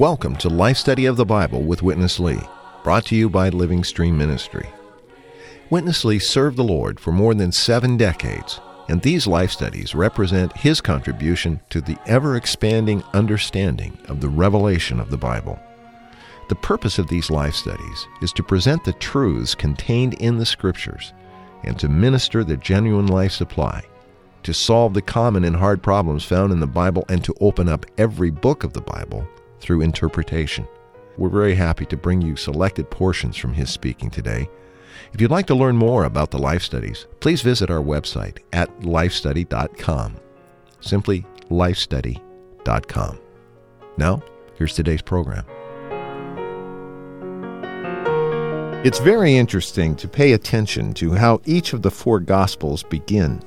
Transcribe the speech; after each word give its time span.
Welcome 0.00 0.36
to 0.36 0.48
Life 0.48 0.78
Study 0.78 1.04
of 1.06 1.16
the 1.18 1.26
Bible 1.26 1.62
with 1.62 1.82
Witness 1.82 2.18
Lee, 2.18 2.40
brought 2.82 3.04
to 3.06 3.14
you 3.14 3.28
by 3.28 3.50
Living 3.50 3.84
Stream 3.84 4.16
Ministry. 4.16 4.66
Witness 5.68 6.06
Lee 6.06 6.18
served 6.18 6.56
the 6.56 6.64
Lord 6.64 6.98
for 6.98 7.12
more 7.12 7.34
than 7.34 7.52
seven 7.52 7.98
decades, 7.98 8.60
and 8.88 9.02
these 9.02 9.26
life 9.26 9.50
studies 9.50 9.94
represent 9.94 10.56
his 10.56 10.80
contribution 10.80 11.60
to 11.68 11.80
the 11.82 11.98
ever 12.06 12.34
expanding 12.34 13.02
understanding 13.12 13.98
of 14.08 14.22
the 14.22 14.28
revelation 14.30 15.00
of 15.00 15.10
the 15.10 15.18
Bible. 15.18 15.60
The 16.50 16.56
purpose 16.56 16.98
of 16.98 17.06
these 17.06 17.30
life 17.30 17.54
studies 17.54 18.08
is 18.22 18.32
to 18.32 18.42
present 18.42 18.82
the 18.82 18.94
truths 18.94 19.54
contained 19.54 20.14
in 20.14 20.36
the 20.36 20.44
Scriptures 20.44 21.12
and 21.62 21.78
to 21.78 21.88
minister 21.88 22.42
the 22.42 22.56
genuine 22.56 23.06
life 23.06 23.30
supply, 23.30 23.84
to 24.42 24.52
solve 24.52 24.92
the 24.92 25.00
common 25.00 25.44
and 25.44 25.54
hard 25.54 25.80
problems 25.80 26.24
found 26.24 26.52
in 26.52 26.58
the 26.58 26.66
Bible, 26.66 27.04
and 27.08 27.22
to 27.22 27.36
open 27.40 27.68
up 27.68 27.86
every 27.98 28.30
book 28.30 28.64
of 28.64 28.72
the 28.72 28.80
Bible 28.80 29.24
through 29.60 29.82
interpretation. 29.82 30.66
We're 31.16 31.28
very 31.28 31.54
happy 31.54 31.86
to 31.86 31.96
bring 31.96 32.20
you 32.20 32.34
selected 32.34 32.90
portions 32.90 33.36
from 33.36 33.52
his 33.52 33.70
speaking 33.70 34.10
today. 34.10 34.48
If 35.12 35.20
you'd 35.20 35.30
like 35.30 35.46
to 35.46 35.54
learn 35.54 35.76
more 35.76 36.02
about 36.02 36.32
the 36.32 36.38
life 36.38 36.64
studies, 36.64 37.06
please 37.20 37.42
visit 37.42 37.70
our 37.70 37.78
website 37.80 38.38
at 38.52 38.76
lifestudy.com. 38.80 40.16
Simply 40.80 41.24
lifestudy.com. 41.48 43.20
Now, 43.96 44.22
here's 44.56 44.74
today's 44.74 45.02
program. 45.02 45.44
It's 48.82 48.98
very 48.98 49.36
interesting 49.36 49.94
to 49.96 50.08
pay 50.08 50.32
attention 50.32 50.94
to 50.94 51.12
how 51.12 51.42
each 51.44 51.74
of 51.74 51.82
the 51.82 51.90
four 51.90 52.18
Gospels 52.18 52.82
begin. 52.82 53.42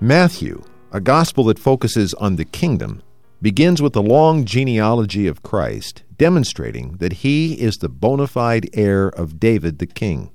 Matthew, 0.00 0.64
a 0.90 1.00
Gospel 1.00 1.44
that 1.44 1.58
focuses 1.60 2.14
on 2.14 2.34
the 2.34 2.44
kingdom, 2.44 3.00
begins 3.40 3.80
with 3.80 3.94
a 3.94 4.00
long 4.00 4.44
genealogy 4.44 5.28
of 5.28 5.44
Christ, 5.44 6.02
demonstrating 6.18 6.96
that 6.96 7.12
he 7.12 7.60
is 7.60 7.76
the 7.76 7.88
bona 7.88 8.26
fide 8.26 8.68
heir 8.72 9.10
of 9.10 9.38
David 9.38 9.78
the 9.78 9.86
king. 9.86 10.32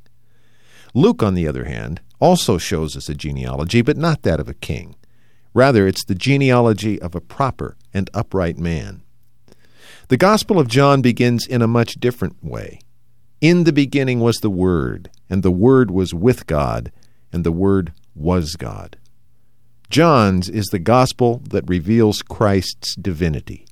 Luke, 0.93 1.21
on 1.21 1.33
the 1.33 1.45
other 1.45 1.65
hand, 1.65 1.99
also 2.21 2.57
shows 2.57 2.95
us 2.95 3.09
a 3.09 3.15
genealogy, 3.15 3.81
but 3.81 3.97
not 3.97 4.21
that 4.21 4.39
of 4.39 4.47
a 4.47 4.53
king. 4.53 4.95
Rather, 5.53 5.87
it's 5.87 6.05
the 6.05 6.15
genealogy 6.15 7.01
of 7.01 7.15
a 7.15 7.21
proper 7.21 7.75
and 7.93 8.09
upright 8.13 8.57
man. 8.57 9.03
The 10.07 10.15
Gospel 10.15 10.57
of 10.57 10.69
John 10.69 11.01
begins 11.01 11.45
in 11.45 11.61
a 11.61 11.67
much 11.67 11.95
different 11.95 12.41
way. 12.41 12.79
In 13.47 13.63
the 13.65 13.71
beginning 13.71 14.21
was 14.21 14.37
the 14.37 14.49
Word, 14.49 15.11
and 15.29 15.43
the 15.43 15.51
Word 15.51 15.91
was 15.91 16.15
with 16.15 16.47
God, 16.47 16.91
and 17.31 17.43
the 17.43 17.51
Word 17.51 17.93
was 18.15 18.55
God. 18.55 18.97
John's 19.87 20.49
is 20.49 20.65
the 20.71 20.79
Gospel 20.79 21.43
that 21.51 21.69
reveals 21.69 22.23
Christ's 22.23 22.95
divinity. 22.95 23.67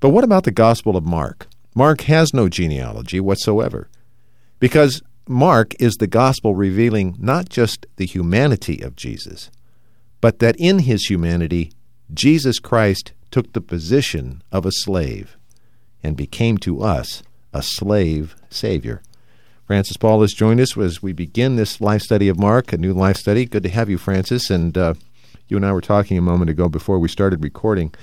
But 0.00 0.10
what 0.10 0.22
about 0.22 0.44
the 0.44 0.50
Gospel 0.50 0.98
of 0.98 1.06
Mark? 1.06 1.46
Mark 1.74 2.02
has 2.02 2.34
no 2.34 2.50
genealogy 2.50 3.20
whatsoever, 3.20 3.88
because 4.60 5.00
Mark 5.26 5.72
is 5.80 5.94
the 5.94 6.06
Gospel 6.06 6.54
revealing 6.54 7.16
not 7.18 7.48
just 7.48 7.86
the 7.96 8.04
humanity 8.04 8.82
of 8.82 8.96
Jesus, 8.96 9.50
but 10.20 10.40
that 10.40 10.56
in 10.56 10.80
his 10.80 11.06
humanity, 11.06 11.72
Jesus 12.12 12.58
Christ 12.58 13.14
took 13.30 13.54
the 13.54 13.62
position 13.62 14.42
of 14.52 14.66
a 14.66 14.72
slave 14.72 15.38
and 16.02 16.18
became 16.18 16.58
to 16.58 16.82
us 16.82 17.22
a 17.54 17.62
slave 17.62 18.36
Savior. 18.50 19.00
Francis 19.66 19.96
Ball 19.96 20.20
has 20.20 20.34
joined 20.34 20.60
us 20.60 20.76
as 20.76 21.02
we 21.02 21.14
begin 21.14 21.56
this 21.56 21.80
life 21.80 22.02
study 22.02 22.28
of 22.28 22.38
Mark, 22.38 22.72
a 22.72 22.76
new 22.76 22.92
life 22.92 23.16
study. 23.16 23.46
Good 23.46 23.62
to 23.62 23.70
have 23.70 23.88
you, 23.88 23.96
Francis. 23.96 24.50
And 24.50 24.76
uh, 24.76 24.94
you 25.48 25.56
and 25.56 25.64
I 25.64 25.72
were 25.72 25.80
talking 25.80 26.18
a 26.18 26.22
moment 26.22 26.50
ago 26.50 26.68
before 26.68 26.98
we 26.98 27.08
started 27.08 27.42
recording. 27.42 27.94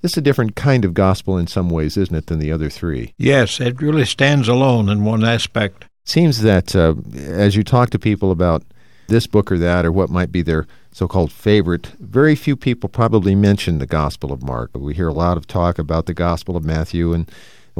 This 0.00 0.12
is 0.12 0.18
a 0.18 0.22
different 0.22 0.56
kind 0.56 0.84
of 0.84 0.94
gospel 0.94 1.36
in 1.36 1.46
some 1.46 1.68
ways, 1.68 1.96
isn't 1.96 2.14
it, 2.14 2.26
than 2.26 2.38
the 2.38 2.52
other 2.52 2.70
three? 2.70 3.14
Yes, 3.18 3.60
it 3.60 3.82
really 3.82 4.04
stands 4.06 4.48
alone 4.48 4.88
in 4.88 5.04
one 5.04 5.24
aspect. 5.24 5.86
seems 6.04 6.40
that 6.42 6.74
uh, 6.74 6.94
as 7.16 7.56
you 7.56 7.64
talk 7.64 7.90
to 7.90 7.98
people 7.98 8.30
about 8.30 8.62
this 9.08 9.26
book 9.26 9.52
or 9.52 9.58
that, 9.58 9.84
or 9.84 9.92
what 9.92 10.10
might 10.10 10.32
be 10.32 10.42
their 10.42 10.66
so 10.92 11.06
called 11.08 11.32
favorite, 11.32 11.86
very 11.98 12.34
few 12.34 12.56
people 12.56 12.88
probably 12.88 13.34
mention 13.34 13.78
the 13.78 13.86
Gospel 13.86 14.32
of 14.32 14.42
Mark. 14.42 14.70
We 14.74 14.94
hear 14.94 15.08
a 15.08 15.12
lot 15.12 15.36
of 15.36 15.46
talk 15.46 15.78
about 15.78 16.06
the 16.06 16.14
Gospel 16.14 16.56
of 16.56 16.64
Matthew, 16.64 17.12
and 17.12 17.30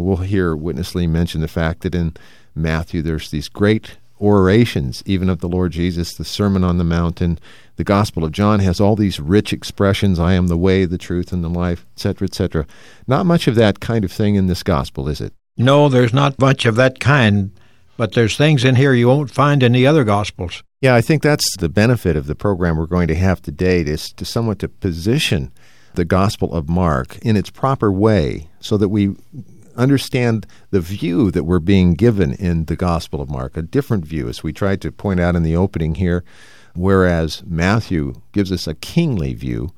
we'll 0.03 0.17
hear 0.17 0.57
Witness 0.57 0.95
Lee 0.95 1.07
mention 1.07 1.41
the 1.41 1.49
fact 1.49 1.83
that 1.83 1.95
in 1.95 2.15
Matthew 2.55 3.03
there's 3.03 3.31
these 3.31 3.49
great 3.49 3.97
orations, 4.21 5.03
even 5.07 5.29
of 5.29 5.41
the 5.41 5.49
Lord 5.49 5.73
Jesus, 5.73 6.15
the 6.15 6.25
Sermon 6.25 6.65
on 6.65 6.79
the 6.79 6.85
Mountain. 6.85 7.39
The 7.77 7.85
Gospel 7.85 8.25
of 8.25 8.33
John 8.33 8.61
has 8.61 8.81
all 8.81 8.97
these 8.97 9.19
rich 9.19 9.53
expressions 9.53 10.19
I 10.19 10.35
am 10.35 10.47
the 10.47 10.57
way, 10.57 10.85
the 10.85 10.99
truth, 10.99 11.33
and 11.33 11.43
the 11.43 11.49
life, 11.49 11.85
etc., 11.97 12.27
etc. 12.27 12.67
Not 13.07 13.27
much 13.27 13.49
of 13.49 13.55
that 13.57 13.81
kind 13.81 14.05
of 14.05 14.13
thing 14.13 14.37
in 14.37 14.47
this 14.47 14.63
Gospel, 14.63 15.09
is 15.09 15.21
it? 15.21 15.33
No, 15.57 15.89
there's 15.89 16.13
not 16.13 16.39
much 16.39 16.65
of 16.65 16.77
that 16.77 17.01
kind, 17.01 17.51
but 17.97 18.13
there's 18.13 18.37
things 18.37 18.65
in 18.65 18.77
here 18.77 18.95
you 18.95 19.09
won't 19.09 19.31
find 19.31 19.63
in 19.63 19.73
the 19.73 19.87
other 19.87 20.05
Gospels. 20.05 20.63
Yeah, 20.81 20.95
I 20.95 21.01
think 21.01 21.23
that's 21.23 21.57
the 21.59 21.69
benefit 21.69 22.17
of 22.17 22.27
the 22.27 22.35
program 22.35 22.77
we're 22.77 22.87
going 22.87 23.09
to 23.09 23.15
have 23.15 23.41
today 23.43 23.81
is 23.81 24.13
to 24.13 24.25
somewhat 24.25 24.59
to 24.61 24.69
position 24.69 25.53
the 25.95 26.05
Gospel 26.05 26.53
of 26.53 26.69
Mark 26.69 27.19
in 27.19 27.37
its 27.37 27.51
proper 27.51 27.91
way 27.91 28.49
so 28.61 28.77
that 28.77 28.89
we 28.89 29.17
understand 29.77 30.47
the 30.71 30.81
view 30.81 31.31
that 31.31 31.45
we're 31.45 31.59
being 31.59 31.95
given 31.95 32.35
in 32.35 32.67
the 32.67 32.77
Gospel 32.77 33.21
of 33.21 33.31
Mark, 33.31 33.57
a 33.57 33.63
different 33.63 34.05
view, 34.05 34.29
as 34.29 34.43
we 34.43 34.53
tried 34.53 34.81
to 34.83 34.93
point 34.93 35.21
out 35.21 35.37
in 35.37 35.43
the 35.43 35.57
opening 35.57 35.97
here, 35.97 36.25
whereas 36.75 37.43
Matthew 37.47 38.15
gives 38.33 38.51
us 38.51 38.67
a 38.67 38.75
kingly 38.75 39.35
view. 39.35 39.73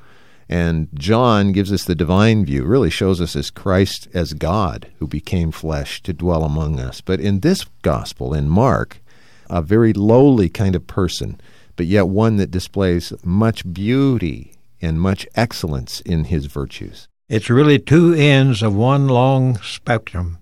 And 0.49 0.89
John 0.95 1.51
gives 1.51 1.73
us 1.73 1.85
the 1.85 1.97
divine 1.97 2.45
view, 2.45 2.65
really 2.65 2.91
shows 2.91 3.21
us 3.21 3.35
as 3.35 3.51
Christ 3.51 4.07
as 4.15 4.33
God 4.33 4.87
who 4.99 5.09
became 5.09 5.51
flesh 5.51 6.01
to 6.03 6.13
dwell 6.13 6.45
among 6.45 6.79
us. 6.79 7.01
But 7.01 7.21
in 7.21 7.41
this 7.41 7.67
gospel, 7.83 8.33
in 8.33 8.49
Mark, 8.49 9.03
a 9.51 9.61
very 9.61 9.93
lowly 9.93 10.49
kind 10.49 10.77
of 10.77 10.87
person, 10.87 11.41
but 11.75 11.87
yet 11.87 12.09
one 12.09 12.37
that 12.37 12.53
displays 12.53 13.13
much 13.25 13.73
beauty 13.73 14.53
and 14.81 15.01
much 15.01 15.27
excellence 15.35 16.01
in 16.03 16.25
his 16.25 16.47
virtues. 16.47 17.09
It's 17.29 17.51
really 17.51 17.81
two 17.81 18.15
ends 18.15 18.63
of 18.63 18.77
one 18.77 19.09
long 19.09 19.57
spectrum, 19.59 20.39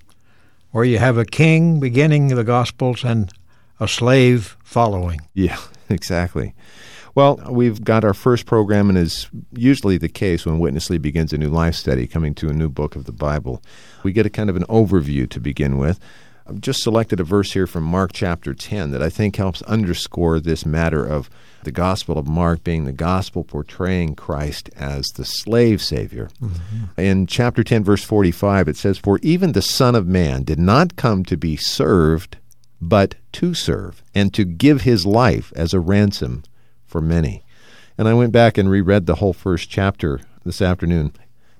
where 0.70 0.84
you 0.84 0.98
have 0.98 1.16
a 1.16 1.24
king 1.24 1.80
beginning 1.80 2.28
the 2.28 2.44
Gospels 2.44 3.02
and 3.04 3.32
a 3.80 3.88
slave 3.88 4.58
following. 4.62 5.22
Yeah, 5.32 5.58
exactly. 5.88 6.54
Well, 7.14 7.40
we've 7.48 7.82
got 7.82 8.04
our 8.04 8.12
first 8.12 8.44
program, 8.44 8.90
and 8.90 8.98
is 8.98 9.30
usually 9.54 9.96
the 9.96 10.10
case 10.10 10.44
when 10.44 10.58
Witness 10.58 10.90
Lee 10.90 10.98
begins 10.98 11.32
a 11.32 11.38
new 11.38 11.48
life 11.48 11.74
study, 11.74 12.06
coming 12.06 12.34
to 12.34 12.50
a 12.50 12.52
new 12.52 12.68
book 12.68 12.96
of 12.96 13.06
the 13.06 13.12
Bible. 13.12 13.62
We 14.02 14.12
get 14.12 14.26
a 14.26 14.30
kind 14.30 14.50
of 14.50 14.56
an 14.56 14.64
overview 14.64 15.26
to 15.30 15.40
begin 15.40 15.78
with. 15.78 15.98
I've 16.46 16.60
just 16.60 16.82
selected 16.82 17.20
a 17.20 17.24
verse 17.24 17.52
here 17.52 17.66
from 17.66 17.84
Mark 17.84 18.12
chapter 18.12 18.52
10 18.52 18.90
that 18.90 19.02
I 19.02 19.08
think 19.08 19.36
helps 19.36 19.62
underscore 19.62 20.40
this 20.40 20.66
matter 20.66 21.04
of 21.04 21.30
the 21.62 21.72
Gospel 21.72 22.18
of 22.18 22.26
Mark 22.26 22.62
being 22.62 22.84
the 22.84 22.92
gospel 22.92 23.44
portraying 23.44 24.14
Christ 24.14 24.68
as 24.76 25.06
the 25.14 25.24
slave 25.24 25.80
Savior. 25.80 26.28
Mm-hmm. 26.42 27.00
In 27.00 27.26
chapter 27.26 27.64
10, 27.64 27.82
verse 27.82 28.04
45, 28.04 28.68
it 28.68 28.76
says, 28.76 28.98
For 28.98 29.18
even 29.22 29.52
the 29.52 29.62
Son 29.62 29.94
of 29.94 30.06
Man 30.06 30.42
did 30.42 30.58
not 30.58 30.96
come 30.96 31.24
to 31.24 31.36
be 31.38 31.56
served, 31.56 32.36
but 32.78 33.14
to 33.32 33.54
serve, 33.54 34.02
and 34.14 34.34
to 34.34 34.44
give 34.44 34.82
his 34.82 35.06
life 35.06 35.50
as 35.56 35.72
a 35.72 35.80
ransom 35.80 36.44
for 36.84 37.00
many. 37.00 37.42
And 37.96 38.06
I 38.06 38.12
went 38.12 38.32
back 38.32 38.58
and 38.58 38.68
reread 38.68 39.06
the 39.06 39.16
whole 39.16 39.32
first 39.32 39.70
chapter 39.70 40.20
this 40.44 40.60
afternoon, 40.60 41.12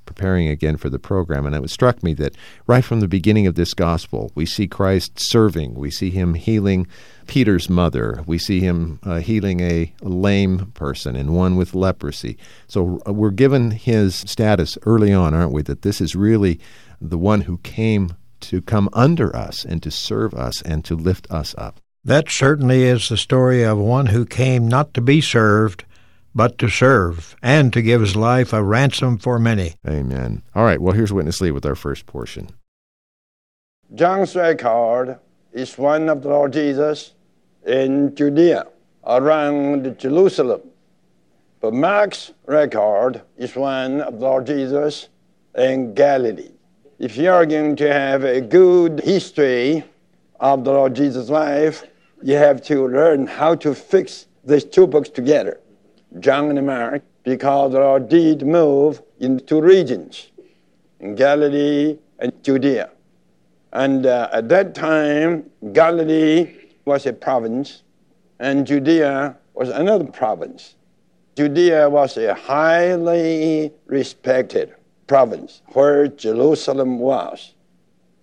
preparing 0.05 0.49
again 0.49 0.77
for 0.77 0.89
the 0.89 0.99
program, 0.99 1.47
and 1.47 1.55
it 1.55 1.71
struck 1.71 2.03
me 2.03 2.15
that 2.15 2.35
right 2.67 2.85
from 2.85 3.01
the 3.01 3.09
beginning 3.09 3.47
of 3.47 3.55
this 3.55 3.75
gospel, 3.75 4.31
we 4.35 4.47
see 4.47 4.67
Christ 4.67 5.13
serving. 5.17 5.75
We 5.75 5.91
see 5.91 6.11
him 6.11 6.35
healing 6.35 6.87
Peter's 7.27 7.71
mother. 7.71 8.23
We 8.27 8.39
see 8.39 8.61
him 8.61 8.99
uh, 9.03 9.21
healing 9.21 9.61
a 9.61 9.93
lame 10.01 10.73
person 10.73 11.17
and 11.17 11.35
one 11.35 11.57
with 11.57 11.75
leprosy. 11.75 12.37
So 12.67 13.01
uh, 13.07 13.13
we're 13.13 13.31
given 13.31 13.71
his 13.71 14.15
status 14.15 14.77
early 14.83 15.13
on, 15.13 15.35
aren't 15.35 15.53
we? 15.53 15.63
That 15.63 15.83
this 15.83 16.01
is 16.01 16.15
really 16.15 16.61
the 17.01 17.19
one 17.19 17.43
who 17.43 17.59
came 17.59 18.17
to 18.41 18.61
come 18.63 18.89
under 18.93 19.35
us 19.35 19.65
and 19.65 19.83
to 19.83 19.91
serve 19.91 20.35
us 20.35 20.61
and 20.63 20.85
to 20.85 20.95
lift 20.95 21.31
us 21.31 21.55
up. 21.57 21.81
That 22.05 22.29
certainly 22.29 22.85
is 22.85 23.09
the 23.09 23.17
story 23.17 23.63
of 23.63 23.79
one 23.79 24.07
who 24.07 24.27
came 24.27 24.69
not 24.69 24.93
to 24.95 25.01
be 25.01 25.23
served, 25.23 25.85
but 26.35 26.59
to 26.59 26.69
serve, 26.69 27.37
and 27.43 27.73
to 27.73 27.83
give 27.83 28.01
his 28.01 28.17
life 28.17 28.53
a 28.53 28.63
ransom 28.63 29.19
for 29.19 29.39
many. 29.39 29.75
Amen. 29.87 30.43
All 30.55 30.65
right, 30.65 30.81
well, 30.81 30.95
here's 30.95 31.13
Witness 31.13 31.41
Lee 31.41 31.51
with 31.51 31.65
our 31.65 31.75
first 31.75 32.07
portion. 32.07 32.49
John's 33.95 34.35
record 34.35 35.19
is 35.53 35.79
one 35.79 36.09
of 36.09 36.23
the 36.23 36.29
Lord 36.29 36.53
Jesus 36.53 37.13
in 37.67 38.15
Judea, 38.15 38.67
around 39.07 39.99
Jerusalem. 39.99 40.63
But 41.61 41.75
Mark's 41.75 42.33
record 42.47 43.23
is 43.37 43.55
one 43.55 44.01
of 44.01 44.19
the 44.19 44.27
Lord 44.27 44.47
Jesus 44.47 45.09
in 45.57 45.95
Galilee. 45.95 46.51
if 46.99 47.17
you 47.17 47.31
are 47.31 47.47
going 47.47 47.77
to 47.77 47.93
have 47.93 48.25
a 48.25 48.41
good 48.41 49.01
history 49.01 49.85
of 50.41 50.65
the 50.65 50.73
Lord 50.73 50.95
Jesus' 50.95 51.29
life, 51.29 51.85
you 52.23 52.35
have 52.37 52.63
to 52.65 52.89
learn 52.89 53.27
how 53.27 53.55
to 53.57 53.75
fix 53.75 54.27
these 54.45 54.65
two 54.65 54.87
books 54.87 55.09
together, 55.09 55.61
John 56.21 56.57
and 56.57 56.67
Mark, 56.67 57.03
because 57.25 57.73
Lord 57.73 58.09
did 58.09 58.47
move 58.47 59.03
in 59.19 59.41
two 59.41 59.61
regions, 59.61 60.31
in 61.01 61.15
Galilee 61.15 61.99
and 62.19 62.33
Judea. 62.45 62.91
And 63.73 64.07
uh, 64.07 64.29
at 64.33 64.49
that 64.51 64.75
time, 64.75 65.51
Galilee 65.73 66.55
was 66.85 67.07
a 67.07 67.13
province, 67.13 67.83
and 68.39 68.67
Judea 68.67 69.37
was 69.55 69.69
another 69.69 70.05
province. 70.05 70.77
Judea 71.37 71.91
was 71.91 72.17
a 72.17 72.35
highly 72.35 73.73
respected 73.87 74.75
province 75.09 75.63
where 75.73 76.07
Jerusalem 76.07 77.01
was. 77.01 77.55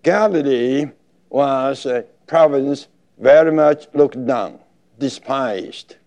Galilee 0.04 0.86
was 1.30 1.86
a 1.86 2.06
province 2.28 2.88
very 3.20 3.52
much 3.52 3.88
looked 3.94 4.26
down, 4.26 4.60
despised. 4.98 5.98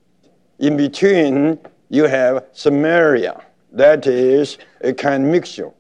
In 0.59 0.77
between, 0.77 1.59
you 1.95 2.05
have 2.05 2.45
Samaria, 2.53 3.41
that 3.73 4.07
is 4.07 4.59
a 4.81 4.93
kind 4.93 5.25
of 5.25 5.31
mixture. 5.31 5.71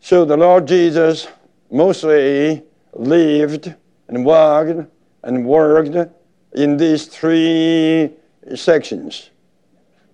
So 0.00 0.24
the 0.26 0.36
Lord 0.36 0.68
Jesus 0.68 1.26
mostly 1.70 2.62
lived 2.92 3.74
and 4.08 4.24
walked 4.24 4.88
and 5.22 5.46
worked 5.46 6.12
in 6.52 6.76
these 6.76 7.06
three 7.06 8.10
sections 8.54 9.30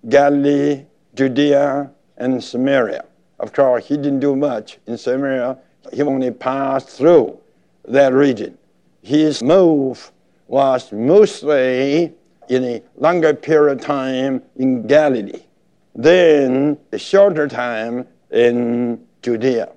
Galilee, 0.07 0.85
Judea, 1.15 1.91
and 2.17 2.41
Samaria. 2.41 3.03
Of 3.39 3.51
course, 3.51 3.87
he 3.87 3.97
didn't 3.97 4.19
do 4.21 4.35
much 4.35 4.77
in 4.87 4.97
Samaria, 4.97 5.57
he 5.91 6.01
only 6.01 6.31
passed 6.31 6.89
through 6.89 7.37
that 7.87 8.13
region. 8.13 8.57
His 9.01 9.43
move 9.43 10.11
was 10.47 10.91
mostly 10.91 12.13
in 12.49 12.63
a 12.63 12.81
longer 12.97 13.33
period 13.33 13.79
of 13.79 13.85
time 13.85 14.41
in 14.55 14.87
Galilee, 14.87 15.43
then 15.95 16.77
a 16.91 16.97
shorter 16.97 17.47
time 17.47 18.07
in 18.31 19.05
Judea. 19.21 19.71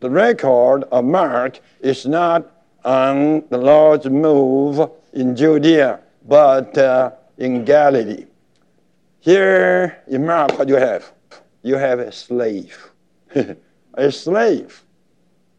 The 0.00 0.10
record 0.10 0.84
of 0.92 1.04
Mark 1.04 1.60
is 1.80 2.06
not 2.06 2.50
on 2.84 3.44
the 3.48 3.58
Lord's 3.58 4.06
move 4.06 4.90
in 5.12 5.34
Judea, 5.34 6.00
but 6.26 6.76
uh, 6.76 7.12
in 7.38 7.64
Galilee. 7.64 8.26
Here 9.20 10.02
in 10.06 10.26
Mark, 10.26 10.58
what 10.58 10.68
do 10.68 10.74
you 10.74 10.80
have? 10.80 11.10
You 11.62 11.76
have 11.76 11.98
a 11.98 12.12
slave. 12.12 12.90
a 13.94 14.12
slave. 14.12 14.82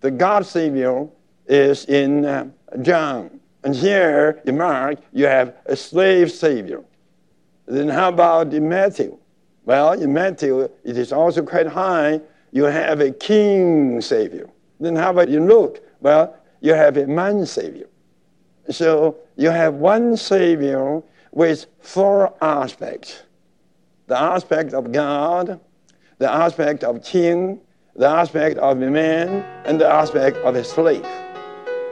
The 0.01 0.11
God 0.11 0.45
Savior 0.45 1.07
is 1.47 1.85
in 1.85 2.25
uh, 2.25 2.47
John. 2.81 3.39
And 3.65 3.75
here 3.75 4.44
in 4.45 4.59
Mark, 4.59 5.00
you 5.12 5.25
have 5.25 5.56
a 5.65 5.75
slave 5.75 6.31
Savior. 6.31 6.83
Then 7.65 7.89
how 7.89 8.09
about 8.09 8.53
in 8.53 8.69
Matthew? 8.69 9.17
Well, 9.65 9.94
in 9.94 10.13
Matthew, 10.13 10.69
it 10.83 10.97
is 10.97 11.12
also 11.12 11.41
quite 11.41 11.65
high. 11.65 12.21
You 12.51 12.65
have 12.65 13.01
a 13.01 13.09
king 13.09 14.01
Savior. 14.01 14.47
Then 14.79 14.95
how 14.95 15.09
about 15.09 15.29
in 15.29 15.47
Luke? 15.47 15.81
Well, 16.00 16.38
you 16.62 16.75
have 16.75 16.95
a 16.97 17.07
man 17.07 17.44
Savior. 17.47 17.88
So 18.69 19.17
you 19.35 19.50
have 19.50 19.73
one 19.73 20.15
Savior 20.15 21.01
with 21.31 21.65
four 21.81 22.35
aspects 22.41 23.23
the 24.06 24.21
aspect 24.21 24.75
of 24.75 24.91
God, 24.91 25.59
the 26.19 26.31
aspect 26.31 26.83
of 26.83 27.03
king, 27.03 27.59
the 27.95 28.07
aspect 28.07 28.59
of 28.59 28.79
a 28.79 28.91
man, 28.91 29.44
and 29.65 29.81
the 29.81 29.88
aspect 29.88 30.38
of 30.38 30.56
a 30.56 30.63
slave. 30.63 31.25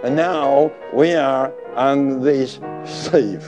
And 0.03 0.17
now 0.17 0.69
we 0.91 1.13
are 1.13 1.53
on 1.77 2.19
this 2.19 2.59
slave. 2.83 3.41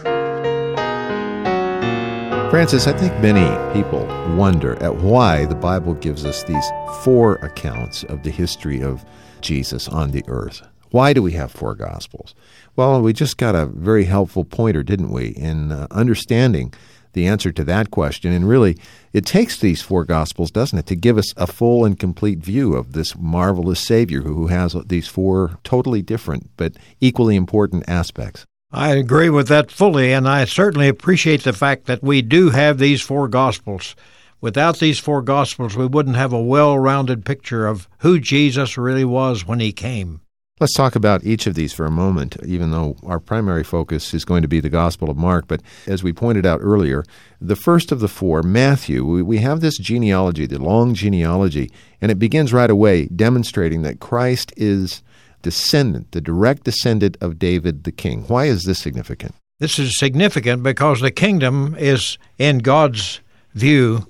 Francis, 2.50 2.88
I 2.88 2.94
think 2.94 3.12
many 3.20 3.74
people 3.74 4.06
wonder 4.38 4.82
at 4.82 4.96
why 4.96 5.46
the 5.48 5.56
Bible 5.56 5.96
gives 5.96 6.24
us 6.24 6.44
these 6.44 6.66
four 7.04 7.36
accounts 7.36 8.06
of 8.06 8.24
the 8.24 8.30
history 8.30 8.82
of 8.82 9.04
Jesus 9.42 9.90
on 9.90 10.12
the 10.12 10.24
earth. 10.28 10.62
Why 10.92 11.12
do 11.12 11.22
we 11.22 11.34
have 11.34 11.52
four 11.52 11.76
Gospels? 11.76 12.34
Well, 12.78 13.02
we 13.02 13.12
just 13.12 13.36
got 13.36 13.54
a 13.54 13.66
very 13.66 14.06
helpful 14.06 14.46
pointer, 14.46 14.82
didn't 14.82 15.12
we, 15.12 15.32
in 15.32 15.74
uh, 15.74 15.88
understanding 15.92 16.74
the 17.16 17.26
answer 17.26 17.52
to 17.52 17.64
that 17.64 17.90
question. 17.90 18.32
And 18.32 18.48
really, 18.48 18.78
it 19.12 19.26
takes 19.26 19.60
these 19.60 19.82
four 19.82 20.06
Gospels, 20.06 20.52
doesn't 20.52 20.78
it, 20.78 20.86
to 20.86 20.96
give 20.96 21.18
us 21.18 21.34
a 21.36 21.48
full 21.48 21.84
and 21.84 22.00
complete 22.00 22.40
view 22.40 22.76
of 22.76 22.94
this 22.94 23.18
marvelous 23.18 23.80
Savior 23.80 24.22
who 24.22 24.48
has 24.48 24.76
these 24.86 25.08
four 25.08 25.58
totally 25.64 26.04
different 26.04 26.52
but 26.58 26.74
equally 27.02 27.36
important 27.36 27.84
aspects. 27.88 28.46
I 28.72 28.90
agree 28.90 29.30
with 29.30 29.48
that 29.48 29.72
fully, 29.72 30.12
and 30.12 30.28
I 30.28 30.46
certainly 30.46 30.88
appreciate 30.88 31.44
the 31.44 31.54
fact 31.54 31.86
that 31.86 32.04
we 32.04 32.22
do 32.22 32.52
have 32.52 32.78
these 32.78 33.02
four 33.02 33.28
Gospels. 33.28 33.96
Without 34.42 34.80
these 34.80 35.00
four 35.00 35.22
Gospels, 35.22 35.76
we 35.76 35.88
wouldn't 35.88 36.18
have 36.18 36.34
a 36.34 36.42
well 36.42 36.78
rounded 36.78 37.26
picture 37.26 37.66
of 37.66 37.88
who 38.00 38.20
Jesus 38.20 38.78
really 38.78 39.06
was 39.06 39.48
when 39.48 39.60
he 39.60 39.72
came. 39.72 40.22
Let's 40.58 40.74
talk 40.74 40.96
about 40.96 41.26
each 41.26 41.48
of 41.48 41.56
these 41.56 41.74
for 41.74 41.86
a 41.86 41.92
moment, 41.92 42.38
even 42.46 42.72
though 42.72 42.96
our 43.06 43.20
primary 43.20 43.66
focus 43.66 44.14
is 44.14 44.24
going 44.24 44.42
to 44.42 44.48
be 44.48 44.62
the 44.62 44.70
Gospel 44.70 45.10
of 45.10 45.18
Mark. 45.18 45.50
But 45.50 45.62
as 45.86 46.02
we 46.02 46.14
pointed 46.14 46.46
out 46.46 46.62
earlier, 46.64 47.04
the 47.42 47.58
first 47.58 47.92
of 47.92 48.00
the 48.00 48.08
four, 48.08 48.42
Matthew, 48.42 49.04
we 49.04 49.40
have 49.40 49.60
this 49.60 49.78
genealogy, 49.78 50.46
the 50.46 50.58
long 50.58 50.94
genealogy, 50.94 51.70
and 52.00 52.10
it 52.10 52.20
begins 52.20 52.54
right 52.54 52.70
away 52.70 53.08
demonstrating 53.08 53.82
that 53.82 54.00
Christ 54.00 54.54
is 54.56 55.04
descendant, 55.42 56.14
the 56.14 56.22
direct 56.22 56.64
descendant 56.64 57.18
of 57.20 57.38
David 57.38 57.84
the 57.84 57.92
king. 57.92 58.22
Why 58.30 58.46
is 58.46 58.64
this 58.64 58.80
significant? 58.80 59.36
This 59.60 59.78
is 59.78 60.00
significant 60.00 60.64
because 60.64 61.02
the 61.02 61.12
kingdom 61.12 61.76
is, 61.78 62.18
in 62.38 62.60
God's 62.60 63.20
view, 63.56 64.08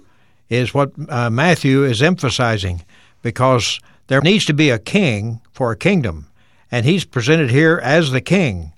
is 0.50 0.76
what 0.76 0.92
uh, 1.10 1.32
Matthew 1.32 1.84
is 1.84 2.04
emphasizing, 2.04 2.86
because 3.24 3.80
there 4.06 4.22
needs 4.22 4.46
to 4.46 4.54
be 4.54 4.70
a 4.70 4.78
king 4.78 5.42
for 5.52 5.72
a 5.72 5.76
kingdom 5.76 6.28
and 6.72 6.86
he's 6.86 7.06
presented 7.06 7.52
here 7.52 7.80
as 7.84 8.12
the 8.12 8.22
king. 8.22 8.74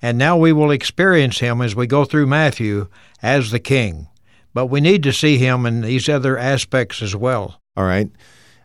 And 0.00 0.18
now 0.18 0.36
we 0.36 0.52
will 0.52 0.70
experience 0.70 1.38
him 1.38 1.60
as 1.60 1.76
we 1.76 1.86
go 1.86 2.04
through 2.04 2.26
Matthew 2.26 2.88
as 3.22 3.50
the 3.50 3.60
king. 3.60 4.08
But 4.54 4.66
we 4.66 4.80
need 4.80 5.02
to 5.04 5.12
see 5.12 5.38
him 5.38 5.64
in 5.64 5.80
these 5.82 6.08
other 6.08 6.36
aspects 6.36 7.02
as 7.02 7.14
well. 7.14 7.60
All 7.76 7.84
right. 7.84 8.10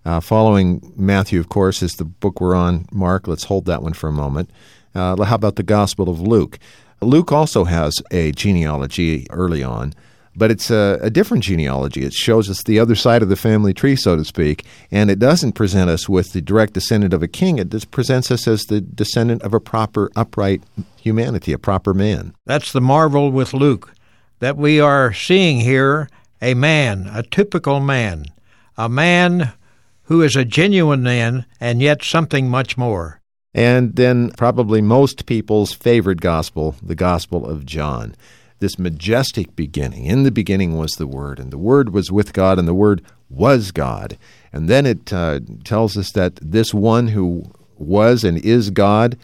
Uh, 0.03 0.19
following 0.19 0.93
Matthew, 0.95 1.39
of 1.39 1.49
course, 1.49 1.83
is 1.83 1.95
the 1.95 2.05
book 2.05 2.41
we're 2.41 2.55
on, 2.55 2.87
Mark. 2.91 3.27
Let's 3.27 3.43
hold 3.43 3.65
that 3.65 3.83
one 3.83 3.93
for 3.93 4.07
a 4.07 4.13
moment. 4.13 4.49
Uh, 4.95 5.21
how 5.23 5.35
about 5.35 5.57
the 5.57 5.63
Gospel 5.63 6.09
of 6.09 6.19
Luke? 6.21 6.59
Luke 7.01 7.31
also 7.31 7.65
has 7.65 8.01
a 8.09 8.31
genealogy 8.31 9.27
early 9.29 9.63
on 9.63 9.93
but 10.37 10.51
it's 10.51 10.69
a, 10.69 10.99
a, 11.01 11.09
different 11.09 11.43
genealogy. 11.43 12.03
It 12.03 12.13
shows 12.13 12.47
us 12.49 12.61
the 12.61 12.79
other 12.79 12.93
side 12.93 13.23
of 13.23 13.29
the 13.29 13.35
family 13.35 13.73
tree, 13.73 13.95
so 13.95 14.15
to 14.15 14.23
speak, 14.23 14.63
and 14.91 15.09
it 15.09 15.17
doesn't 15.17 15.53
present 15.53 15.89
us 15.89 16.07
with 16.07 16.31
the 16.31 16.41
direct 16.41 16.73
descendant 16.73 17.13
of 17.13 17.23
a 17.23 17.27
king. 17.27 17.57
It 17.57 17.69
just 17.69 17.89
presents 17.89 18.29
us 18.29 18.47
as 18.47 18.63
the 18.65 18.79
descendant 18.79 19.41
of 19.41 19.53
a 19.53 19.59
proper, 19.59 20.11
upright 20.15 20.61
humanity, 20.95 21.51
a 21.53 21.57
proper 21.57 21.93
man. 21.93 22.35
That's 22.45 22.71
the 22.71 22.81
marvel 22.81 23.31
with 23.31 23.53
Luke, 23.53 23.93
that 24.39 24.57
we 24.57 24.79
are 24.79 25.11
seeing 25.11 25.61
here 25.61 26.07
a 26.39 26.53
man, 26.53 27.09
a 27.11 27.23
typical 27.23 27.79
man, 27.79 28.25
a 28.77 28.87
man 28.87 29.53
who 30.03 30.21
is 30.21 30.35
a 30.35 30.45
genuine 30.45 31.01
man, 31.01 31.45
and 31.59 31.81
yet 31.81 32.03
something 32.03 32.47
much 32.47 32.77
more. 32.77 33.19
And 33.55 33.95
then, 33.95 34.29
probably 34.37 34.81
most 34.81 35.25
people's 35.25 35.73
favorite 35.73 36.21
gospel, 36.21 36.75
the 36.83 36.93
Gospel 36.93 37.43
of 37.43 37.65
John 37.65 38.13
this 38.59 38.79
majestic 38.79 39.55
beginning. 39.55 40.05
In 40.05 40.23
the 40.23 40.31
beginning 40.31 40.77
was 40.77 40.91
the 40.93 41.07
Word, 41.07 41.39
and 41.39 41.51
the 41.51 41.57
Word 41.57 41.93
was 41.93 42.11
with 42.11 42.33
God, 42.33 42.57
and 42.59 42.67
the 42.67 42.73
Word 42.73 43.01
was 43.29 43.71
God. 43.71 44.17
And 44.51 44.69
then 44.69 44.85
it 44.85 45.11
uh, 45.13 45.41
tells 45.63 45.97
us 45.97 46.11
that 46.11 46.35
this 46.41 46.73
one 46.73 47.09
who 47.09 47.51
was 47.77 48.23
and 48.23 48.37
is 48.37 48.69
God 48.69 49.17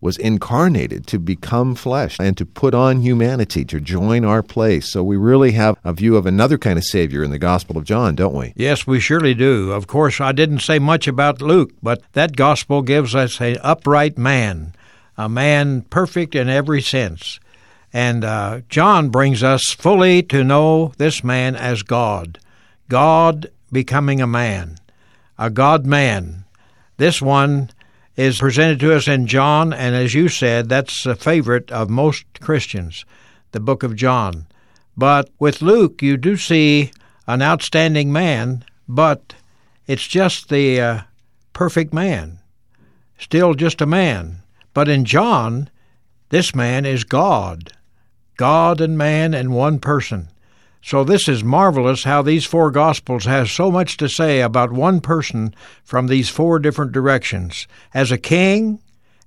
was 0.00 0.18
incarnated 0.18 1.06
to 1.06 1.18
become 1.18 1.74
flesh 1.74 2.18
and 2.20 2.36
to 2.36 2.44
put 2.44 2.74
on 2.74 3.00
humanity, 3.00 3.64
to 3.64 3.80
join 3.80 4.24
our 4.24 4.42
place. 4.42 4.90
So 4.90 5.02
we 5.02 5.16
really 5.16 5.52
have 5.52 5.78
a 5.84 5.92
view 5.92 6.16
of 6.16 6.26
another 6.26 6.58
kind 6.58 6.78
of 6.78 6.84
Savior 6.84 7.24
in 7.24 7.30
the 7.30 7.38
Gospel 7.38 7.78
of 7.78 7.84
John, 7.84 8.14
don't 8.14 8.34
we? 8.34 8.52
Yes, 8.56 8.86
we 8.86 9.00
surely 9.00 9.34
do. 9.34 9.72
Of 9.72 9.86
course, 9.86 10.20
I 10.20 10.32
didn't 10.32 10.60
say 10.60 10.78
much 10.78 11.08
about 11.08 11.40
Luke, 11.40 11.72
but 11.82 12.02
that 12.12 12.36
Gospel 12.36 12.82
gives 12.82 13.14
us 13.14 13.40
an 13.40 13.56
upright 13.62 14.18
man, 14.18 14.74
a 15.16 15.28
man 15.28 15.82
perfect 15.82 16.34
in 16.34 16.48
every 16.48 16.82
sense. 16.82 17.40
And 17.96 18.26
uh, 18.26 18.60
John 18.68 19.08
brings 19.08 19.42
us 19.42 19.72
fully 19.72 20.22
to 20.24 20.44
know 20.44 20.92
this 20.98 21.24
man 21.24 21.56
as 21.56 21.82
God, 21.82 22.38
God 22.90 23.50
becoming 23.72 24.20
a 24.20 24.26
man, 24.26 24.76
a 25.38 25.48
God 25.48 25.86
man. 25.86 26.44
This 26.98 27.22
one 27.22 27.70
is 28.14 28.40
presented 28.40 28.80
to 28.80 28.94
us 28.94 29.08
in 29.08 29.26
John, 29.26 29.72
and 29.72 29.96
as 29.96 30.12
you 30.12 30.28
said, 30.28 30.68
that's 30.68 31.06
a 31.06 31.16
favorite 31.16 31.72
of 31.72 31.88
most 31.88 32.26
Christians, 32.38 33.06
the 33.52 33.60
book 33.60 33.82
of 33.82 33.96
John. 33.96 34.44
But 34.94 35.30
with 35.38 35.62
Luke, 35.62 36.02
you 36.02 36.18
do 36.18 36.36
see 36.36 36.90
an 37.26 37.40
outstanding 37.40 38.12
man, 38.12 38.62
but 38.86 39.32
it's 39.86 40.06
just 40.06 40.50
the 40.50 40.82
uh, 40.82 41.00
perfect 41.54 41.94
man. 41.94 42.40
still 43.18 43.54
just 43.54 43.80
a 43.80 43.86
man. 43.86 44.42
But 44.74 44.86
in 44.86 45.06
John, 45.06 45.70
this 46.28 46.54
man 46.54 46.84
is 46.84 47.02
God. 47.02 47.72
God 48.36 48.80
and 48.80 48.96
man 48.96 49.34
in 49.34 49.52
one 49.52 49.78
person. 49.78 50.28
So 50.82 51.02
this 51.02 51.28
is 51.28 51.42
marvelous 51.42 52.04
how 52.04 52.22
these 52.22 52.44
four 52.44 52.70
Gospels 52.70 53.24
have 53.24 53.50
so 53.50 53.72
much 53.72 53.96
to 53.96 54.08
say 54.08 54.40
about 54.40 54.70
one 54.70 55.00
person 55.00 55.54
from 55.82 56.06
these 56.06 56.28
four 56.28 56.58
different 56.58 56.92
directions. 56.92 57.66
As 57.92 58.12
a 58.12 58.18
king, 58.18 58.78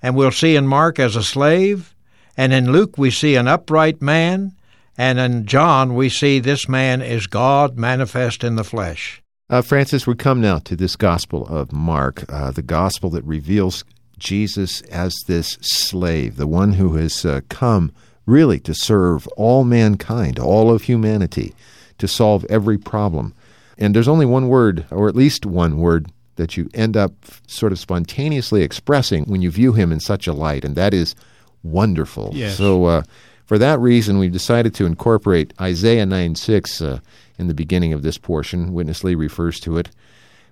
and 0.01 0.15
we'll 0.15 0.31
see 0.31 0.55
in 0.55 0.67
Mark 0.67 0.99
as 0.99 1.15
a 1.15 1.23
slave, 1.23 1.93
and 2.37 2.53
in 2.53 2.71
Luke 2.71 2.97
we 2.97 3.11
see 3.11 3.35
an 3.35 3.49
upright 3.49 4.01
man, 4.01 4.53
and 4.97 5.19
in 5.19 5.45
John 5.45 5.95
we 5.95 6.07
see 6.07 6.39
this 6.39 6.69
man 6.69 7.01
is 7.01 7.27
God 7.27 7.77
manifest 7.77 8.43
in 8.43 8.55
the 8.55 8.63
flesh. 8.63 9.21
Uh, 9.49 9.61
Francis, 9.61 10.05
we 10.05 10.15
come 10.15 10.39
now 10.39 10.59
to 10.59 10.75
this 10.75 10.95
Gospel 10.95 11.45
of 11.47 11.73
Mark, 11.73 12.23
uh, 12.31 12.51
the 12.51 12.61
Gospel 12.61 13.09
that 13.09 13.23
reveals 13.23 13.83
Jesus 14.17 14.81
as 14.83 15.13
this 15.27 15.57
slave, 15.61 16.37
the 16.37 16.47
one 16.47 16.73
who 16.73 16.95
has 16.95 17.25
uh, 17.25 17.41
come 17.49 17.91
really 18.29 18.59
to 18.61 18.73
serve 18.73 19.27
all 19.29 19.63
mankind, 19.63 20.39
all 20.39 20.71
of 20.71 20.83
humanity, 20.83 21.53
to 21.97 22.07
solve 22.07 22.45
every 22.49 22.77
problem. 22.77 23.33
And 23.77 23.95
there's 23.95 24.07
only 24.07 24.25
one 24.25 24.47
word, 24.47 24.85
or 24.91 25.07
at 25.07 25.15
least 25.15 25.45
one 25.45 25.77
word, 25.77 26.11
that 26.35 26.55
you 26.55 26.69
end 26.73 26.95
up 26.95 27.13
sort 27.47 27.71
of 27.71 27.79
spontaneously 27.79 28.61
expressing 28.61 29.25
when 29.25 29.41
you 29.41 29.51
view 29.51 29.73
him 29.73 29.91
in 29.91 29.99
such 29.99 30.27
a 30.27 30.33
light, 30.33 30.63
and 30.63 30.75
that 30.75 30.93
is 30.93 31.15
wonderful. 31.63 32.31
Yes. 32.33 32.57
So, 32.57 32.85
uh, 32.85 33.03
for 33.45 33.57
that 33.57 33.79
reason, 33.79 34.19
we've 34.19 34.31
decided 34.31 34.73
to 34.75 34.85
incorporate 34.85 35.53
Isaiah 35.59 36.05
9 36.05 36.35
6 36.35 36.81
uh, 36.81 36.99
in 37.37 37.47
the 37.47 37.53
beginning 37.53 37.93
of 37.93 38.03
this 38.03 38.17
portion. 38.17 38.73
Witness 38.73 39.03
Lee 39.03 39.15
refers 39.15 39.59
to 39.61 39.77
it. 39.77 39.89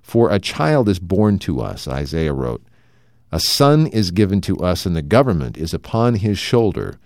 For 0.01 0.31
a 0.31 0.39
child 0.39 0.89
is 0.89 0.99
born 0.99 1.37
to 1.39 1.61
us, 1.61 1.87
Isaiah 1.87 2.33
wrote. 2.33 2.63
A 3.31 3.39
son 3.39 3.87
is 3.87 4.11
given 4.11 4.41
to 4.41 4.57
us, 4.57 4.85
and 4.85 4.95
the 4.95 5.01
government 5.01 5.57
is 5.57 5.73
upon 5.73 6.15
his 6.15 6.37
shoulder, 6.37 6.97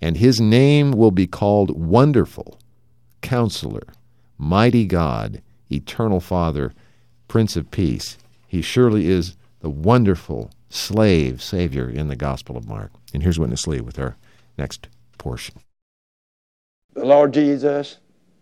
and 0.00 0.16
his 0.16 0.40
name 0.40 0.92
will 0.92 1.10
be 1.10 1.26
called 1.26 1.70
Wonderful, 1.70 2.58
Counselor, 3.20 3.86
Mighty 4.36 4.86
God, 4.86 5.42
Eternal 5.70 6.20
Father, 6.20 6.72
Prince 7.26 7.56
of 7.56 7.70
Peace. 7.70 8.16
He 8.46 8.62
surely 8.62 9.08
is 9.08 9.36
the 9.60 9.70
wonderful 9.70 10.50
slave 10.70 11.42
Savior 11.42 11.88
in 11.88 12.08
the 12.08 12.16
Gospel 12.16 12.56
of 12.56 12.68
Mark. 12.68 12.92
And 13.12 13.22
here's 13.22 13.38
Witness 13.38 13.66
Lee 13.66 13.80
with 13.80 13.98
our 13.98 14.16
next 14.56 14.88
portion. 15.18 15.56
The 16.94 17.04
Lord 17.04 17.32
Jesus 17.34 17.98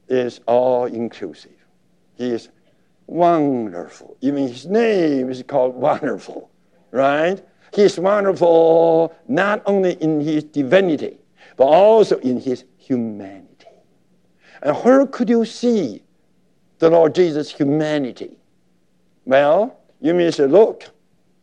is 0.08 0.40
all 0.46 0.86
inclusive. 0.86 1.52
He 2.16 2.30
is 2.30 2.48
wonderful. 3.06 4.16
Even 4.20 4.48
his 4.48 4.66
name 4.66 5.30
is 5.30 5.42
called 5.42 5.74
wonderful, 5.88 6.50
right? 6.90 7.42
He 7.74 7.82
is 7.82 7.98
wonderful 7.98 9.14
not 9.28 9.62
only 9.66 9.94
in 9.94 10.20
his 10.20 10.44
divinity, 10.44 11.18
but 11.56 11.64
also 11.64 12.18
in 12.18 12.40
his 12.40 12.64
humanity. 12.76 13.66
And 14.62 14.76
where 14.78 15.06
could 15.06 15.28
you 15.28 15.44
see 15.44 16.02
the 16.78 16.90
Lord 16.90 17.14
Jesus' 17.14 17.50
humanity? 17.52 18.36
Well, 19.24 19.80
you 20.00 20.14
may 20.14 20.30
say, 20.30 20.46
look, 20.46 20.84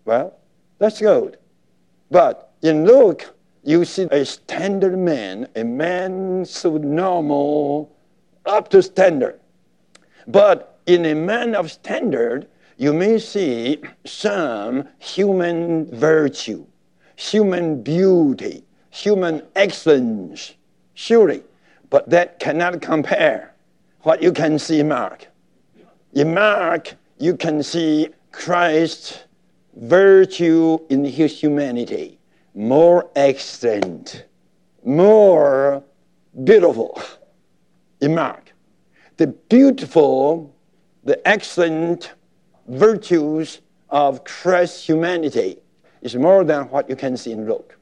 well, 0.05 0.37
that's 0.77 0.99
good. 0.99 1.37
But 2.11 2.53
in 2.61 2.85
Luke, 2.85 3.33
you 3.63 3.85
see 3.85 4.07
a 4.11 4.25
standard 4.25 4.97
man, 4.97 5.47
a 5.55 5.63
man 5.63 6.45
so 6.45 6.77
normal, 6.77 7.95
up 8.45 8.69
to 8.69 8.81
standard. 8.83 9.39
But 10.27 10.79
in 10.85 11.05
a 11.05 11.13
man 11.13 11.55
of 11.55 11.71
standard, 11.71 12.47
you 12.77 12.93
may 12.93 13.19
see 13.19 13.81
some 14.05 14.87
human 14.99 15.85
virtue, 15.95 16.65
human 17.15 17.81
beauty, 17.81 18.63
human 18.93 19.41
excellence, 19.55 20.53
surely. 20.93 21.43
But 21.89 22.09
that 22.11 22.39
cannot 22.39 22.81
compare 22.81 23.53
what 24.01 24.21
you 24.21 24.31
can 24.31 24.59
see 24.59 24.79
in 24.79 24.87
Mark. 24.87 25.27
In 26.13 26.33
Mark, 26.33 26.93
you 27.17 27.35
can 27.35 27.63
see 27.63 28.09
Christ's 28.31 29.23
virtue 29.75 30.77
in 30.89 31.03
his 31.03 31.39
humanity 31.39 32.19
more 32.53 33.09
excellent, 33.15 34.25
more 34.85 35.83
beautiful 36.43 37.01
in 37.99 38.13
Mark. 38.13 38.53
The 39.17 39.27
beautiful, 39.27 40.55
the 41.03 41.27
excellent 41.27 42.13
virtues 42.67 43.61
of 43.89 44.23
Christ's 44.23 44.85
humanity 44.85 45.57
is 46.01 46.15
more 46.15 46.43
than 46.43 46.69
what 46.69 46.87
you 46.89 46.95
can 46.95 47.17
see 47.17 47.31
in 47.31 47.47
Luke. 47.47 47.77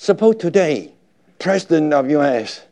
Suppose 0.00 0.36
today, 0.36 0.92
President 1.40 1.92
of 1.92 2.08
U.S. 2.08 2.62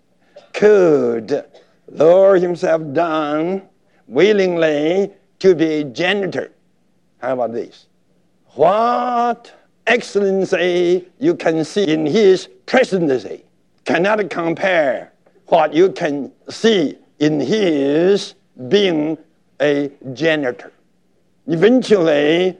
could 0.53 1.45
lower 1.89 2.37
himself 2.37 2.81
down 2.93 3.63
willingly 4.07 5.11
to 5.41 5.57
be 5.57 5.65
a 5.81 5.85
janitor. 5.85 6.53
How 7.19 7.33
about 7.35 7.53
this? 7.53 7.89
What 8.55 9.53
excellency 9.89 11.09
you 11.19 11.35
can 11.35 11.65
see 11.65 11.89
in 11.89 12.07
his 12.07 12.49
presidency 12.65 13.45
cannot 13.85 14.31
compare 14.31 15.13
what 15.47 15.75
you 15.75 15.91
can 15.91 16.31
see 16.49 16.97
in 17.19 17.41
his 17.41 18.37
being 18.69 19.19
a 19.61 19.91
janitor. 20.13 20.73
Eventually, 21.49 22.57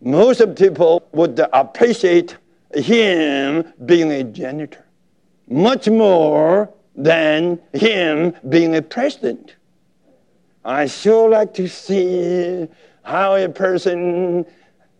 most 0.00 0.54
people 0.54 1.02
would 1.10 1.40
appreciate 1.52 2.36
him 2.74 3.72
being 3.84 4.10
a 4.10 4.24
janitor 4.24 4.86
much 5.48 5.88
more 5.88 6.72
than 6.94 7.60
him 7.72 8.34
being 8.48 8.76
a 8.76 8.82
president. 8.82 9.56
I 10.64 10.86
sure 10.86 11.30
like 11.30 11.54
to 11.54 11.68
see 11.68 12.66
how 13.04 13.36
a 13.36 13.48
person 13.48 14.44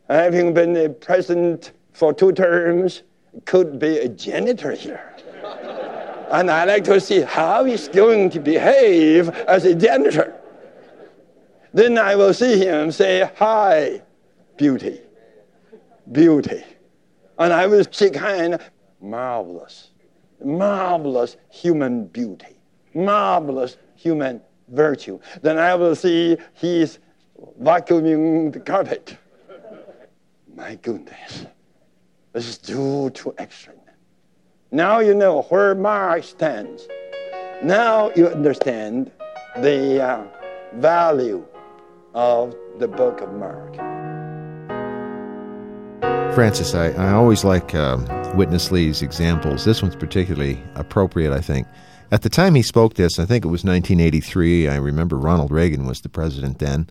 having 0.08 0.54
been 0.54 0.76
a 0.76 0.88
president 0.88 1.72
for 1.92 2.12
two 2.12 2.32
terms 2.32 3.02
could 3.44 3.78
be 3.78 3.98
a 3.98 4.08
janitor 4.08 4.72
here. 4.72 5.16
and 6.30 6.50
I 6.50 6.64
like 6.64 6.84
to 6.84 7.00
see 7.00 7.22
how 7.22 7.64
he's 7.64 7.88
going 7.88 8.30
to 8.30 8.40
behave 8.40 9.28
as 9.28 9.64
a 9.64 9.74
janitor. 9.74 10.34
Then 11.72 11.98
I 11.98 12.14
will 12.14 12.32
see 12.32 12.58
him 12.58 12.92
say, 12.92 13.28
Hi, 13.36 14.02
beauty, 14.56 15.00
beauty. 16.12 16.62
And 17.38 17.52
I 17.52 17.66
will 17.66 17.84
shake 17.90 18.16
hand, 18.16 18.60
marvelous, 19.00 19.90
marvelous 20.42 21.36
human 21.50 22.06
beauty, 22.06 22.58
marvelous 22.94 23.76
human 23.94 24.40
virtue. 24.68 25.20
Then 25.42 25.58
I 25.58 25.74
will 25.74 25.94
see 25.94 26.36
he's 26.54 26.98
vacuuming 27.62 28.52
the 28.52 28.60
carpet. 28.60 29.16
My 30.54 30.76
goodness, 30.76 31.46
this 32.32 32.48
is 32.48 32.58
too, 32.58 33.10
too 33.10 33.34
excellent. 33.38 33.80
Now 34.70 35.00
you 35.00 35.14
know 35.14 35.42
where 35.42 35.74
Mark 35.74 36.24
stands. 36.24 36.88
Now 37.62 38.10
you 38.16 38.28
understand 38.28 39.10
the 39.58 40.02
uh, 40.02 40.24
value 40.74 41.46
of 42.14 42.54
the 42.78 42.88
book 42.88 43.20
of 43.20 43.32
Mark. 43.34 43.76
Francis, 46.36 46.74
I, 46.74 46.88
I 46.88 47.12
always 47.12 47.44
like 47.44 47.74
uh, 47.74 47.96
Witness 48.34 48.70
Lee's 48.70 49.00
examples. 49.00 49.64
This 49.64 49.80
one's 49.80 49.96
particularly 49.96 50.62
appropriate, 50.74 51.32
I 51.32 51.40
think. 51.40 51.66
At 52.12 52.20
the 52.20 52.28
time 52.28 52.54
he 52.54 52.60
spoke 52.60 52.92
this, 52.92 53.18
I 53.18 53.24
think 53.24 53.46
it 53.46 53.48
was 53.48 53.64
1983. 53.64 54.68
I 54.68 54.76
remember 54.76 55.16
Ronald 55.16 55.50
Reagan 55.50 55.86
was 55.86 56.02
the 56.02 56.10
president 56.10 56.58
then, 56.58 56.90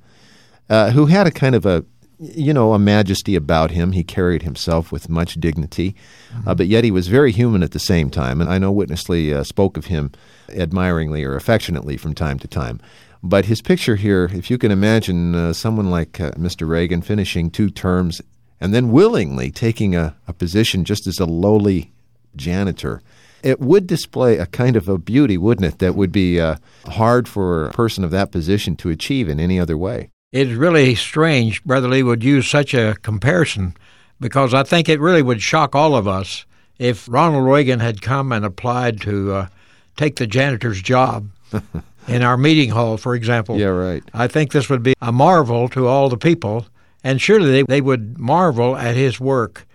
uh, 0.68 0.90
who 0.90 1.06
had 1.06 1.28
a 1.28 1.32
kind 1.32 1.54
of 1.54 1.64
a, 1.64 1.86
you 2.18 2.56
know, 2.56 2.74
a 2.74 2.80
majesty 2.80 3.36
about 3.36 3.70
him. 3.70 3.92
He 3.92 4.04
carried 4.04 4.42
himself 4.42 4.92
with 4.92 5.10
much 5.10 5.36
dignity, 5.36 5.96
mm-hmm. 6.34 6.50
uh, 6.50 6.56
but 6.56 6.66
yet 6.66 6.84
he 6.84 6.90
was 6.90 7.08
very 7.08 7.32
human 7.32 7.62
at 7.62 7.72
the 7.72 7.78
same 7.78 8.10
time. 8.10 8.42
And 8.42 8.50
I 8.50 8.58
know 8.58 8.72
Witness 8.72 9.08
Lee 9.10 9.32
uh, 9.32 9.44
spoke 9.44 9.78
of 9.78 9.86
him 9.86 10.12
admiringly 10.50 11.24
or 11.24 11.36
affectionately 11.36 11.98
from 11.98 12.16
time 12.16 12.40
to 12.40 12.48
time. 12.48 12.82
But 13.22 13.46
his 13.46 13.62
picture 13.62 13.96
here, 13.96 14.28
if 14.34 14.50
you 14.50 14.58
can 14.58 14.72
imagine 14.72 15.36
uh, 15.36 15.54
someone 15.54 15.92
like 15.92 16.20
uh, 16.20 16.32
Mr. 16.32 16.68
Reagan 16.68 17.04
finishing 17.04 17.52
two 17.52 17.70
terms 17.70 18.24
and 18.66 18.74
then 18.74 18.92
willingly 18.92 19.52
taking 19.52 19.96
a, 19.96 20.16
a 20.28 20.34
position 20.34 20.86
just 20.86 21.06
as 21.06 21.20
a 21.20 21.26
lowly 21.26 21.94
janitor, 22.36 23.04
it 23.44 23.60
would 23.60 23.86
display 23.86 24.40
a 24.40 24.48
kind 24.48 24.76
of 24.76 24.90
a 24.90 24.98
beauty, 24.98 25.38
wouldn't 25.38 25.72
it, 25.72 25.78
that 25.78 25.94
would 25.94 26.12
be 26.12 26.42
uh, 26.42 26.56
hard 26.88 27.28
for 27.28 27.68
a 27.68 27.72
person 27.74 28.04
of 28.04 28.10
that 28.10 28.32
position 28.32 28.76
to 28.78 28.90
achieve 28.90 29.30
in 29.30 29.40
any 29.40 29.60
other 29.60 29.78
way. 29.78 30.10
It's 30.32 30.50
really 30.54 30.96
strange 30.96 31.64
Brother 31.64 31.88
Lee 31.88 32.02
would 32.02 32.24
use 32.24 32.50
such 32.50 32.74
a 32.74 32.96
comparison 33.04 33.78
because 34.20 34.52
I 34.52 34.64
think 34.64 34.90
it 34.90 35.00
really 35.00 35.22
would 35.22 35.44
shock 35.44 35.76
all 35.76 35.96
of 35.96 36.08
us 36.08 36.48
if 36.80 37.08
Ronald 37.08 37.46
Reagan 37.46 37.82
had 37.82 38.02
come 38.02 38.32
and 38.32 38.44
applied 38.44 39.00
to 39.02 39.32
uh, 39.32 39.48
take 39.96 40.16
the 40.16 40.26
janitor's 40.26 40.82
job 40.82 41.30
in 42.08 42.24
our 42.24 42.36
meeting 42.36 42.72
hall, 42.72 42.98
for 42.98 43.14
example. 43.14 43.60
Yeah, 43.60 43.68
right. 43.68 44.04
I 44.12 44.28
think 44.28 44.54
this 44.54 44.72
would 44.72 44.82
be 44.82 44.96
a 45.04 45.12
marvel 45.12 45.70
to 45.70 45.86
all 45.86 46.10
the 46.10 46.18
people 46.18 46.66
And 47.06 47.22
surely 47.22 47.52
they, 47.52 47.62
they 47.62 47.82
would 47.82 48.18
marvel 48.18 48.76
at 48.76 48.96
his 48.96 49.20
work, 49.20 49.68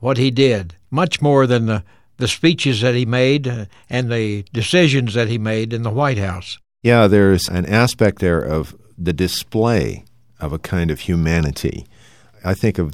what 0.00 0.18
he 0.18 0.30
did, 0.30 0.76
much 0.90 1.22
more 1.22 1.46
than 1.46 1.64
the, 1.64 1.82
the 2.18 2.28
speeches 2.28 2.82
that 2.82 2.94
he 2.94 3.06
made 3.06 3.48
uh, 3.48 3.64
and 3.88 4.12
the 4.12 4.44
decisions 4.52 5.14
that 5.14 5.28
he 5.28 5.38
made 5.38 5.72
in 5.72 5.82
the 5.82 5.90
White 5.90 6.18
House. 6.18 6.58
Yeah, 6.82 7.06
there's 7.06 7.48
an 7.48 7.64
aspect 7.64 8.18
there 8.18 8.38
of 8.38 8.76
the 8.98 9.14
display 9.14 10.04
of 10.38 10.52
a 10.52 10.58
kind 10.58 10.90
of 10.90 11.00
humanity. 11.00 11.86
I 12.44 12.52
think 12.52 12.76
of 12.76 12.92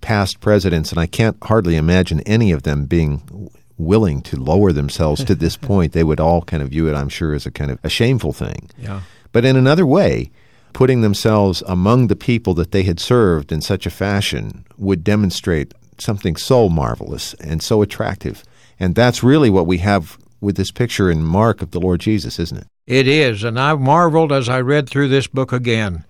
past 0.00 0.40
presidents, 0.40 0.90
and 0.90 0.98
I 0.98 1.06
can't 1.06 1.36
hardly 1.44 1.76
imagine 1.76 2.18
any 2.22 2.50
of 2.50 2.64
them 2.64 2.86
being 2.86 3.52
willing 3.76 4.20
to 4.22 4.36
lower 4.36 4.72
themselves 4.72 5.22
to 5.22 5.36
this 5.36 5.56
point. 5.70 5.92
They 5.92 6.02
would 6.02 6.18
all 6.18 6.42
kind 6.42 6.60
of 6.60 6.70
view 6.70 6.88
it, 6.88 6.96
I'm 6.96 7.08
sure, 7.08 7.34
as 7.34 7.46
a 7.46 7.52
kind 7.52 7.70
of 7.70 7.78
a 7.84 7.88
shameful 7.88 8.32
thing. 8.32 8.68
Yeah. 8.76 9.02
But 9.30 9.44
in 9.44 9.54
another 9.54 9.86
way, 9.86 10.32
putting 10.72 11.00
themselves 11.00 11.62
among 11.66 12.06
the 12.06 12.16
people 12.16 12.54
that 12.54 12.72
they 12.72 12.82
had 12.82 13.00
served 13.00 13.52
in 13.52 13.60
such 13.60 13.86
a 13.86 13.90
fashion 13.90 14.64
would 14.76 15.04
demonstrate 15.04 15.74
something 15.98 16.36
so 16.36 16.68
marvelous 16.68 17.34
and 17.34 17.62
so 17.62 17.82
attractive. 17.82 18.44
And 18.78 18.94
that's 18.94 19.22
really 19.22 19.50
what 19.50 19.66
we 19.66 19.78
have 19.78 20.18
with 20.40 20.56
this 20.56 20.70
picture 20.70 21.10
in 21.10 21.24
Mark 21.24 21.62
of 21.62 21.72
the 21.72 21.80
Lord 21.80 22.00
Jesus, 22.00 22.38
isn't 22.38 22.58
it? 22.58 22.66
It 22.86 23.08
is, 23.08 23.44
and 23.44 23.58
I 23.58 23.74
marveled 23.74 24.32
as 24.32 24.48
I 24.48 24.60
read 24.60 24.88
through 24.88 25.08
this 25.08 25.26
book 25.26 25.52
again. 25.52 26.04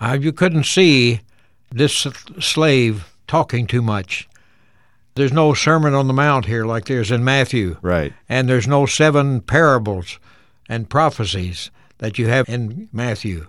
Uh, 0.00 0.16
you 0.20 0.32
couldn't 0.32 0.66
see 0.66 1.20
this 1.70 2.06
slave 2.38 3.12
talking 3.26 3.66
too 3.66 3.82
much. 3.82 4.28
There's 5.14 5.32
no 5.32 5.54
Sermon 5.54 5.94
on 5.94 6.06
the 6.06 6.14
Mount 6.14 6.44
here 6.44 6.64
like 6.64 6.84
there's 6.84 7.10
in 7.10 7.24
Matthew. 7.24 7.78
Right. 7.82 8.12
And 8.28 8.48
there's 8.48 8.68
no 8.68 8.86
seven 8.86 9.40
parables 9.40 10.18
and 10.68 10.88
prophecies 10.88 11.70
that 11.98 12.18
you 12.18 12.28
have 12.28 12.48
in 12.48 12.88
Matthew. 12.92 13.46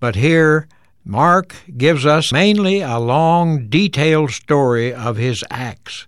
But 0.00 0.14
here, 0.14 0.68
Mark 1.04 1.56
gives 1.76 2.06
us 2.06 2.32
mainly 2.32 2.80
a 2.80 2.98
long, 2.98 3.68
detailed 3.68 4.30
story 4.30 4.92
of 4.92 5.16
his 5.16 5.42
acts, 5.50 6.06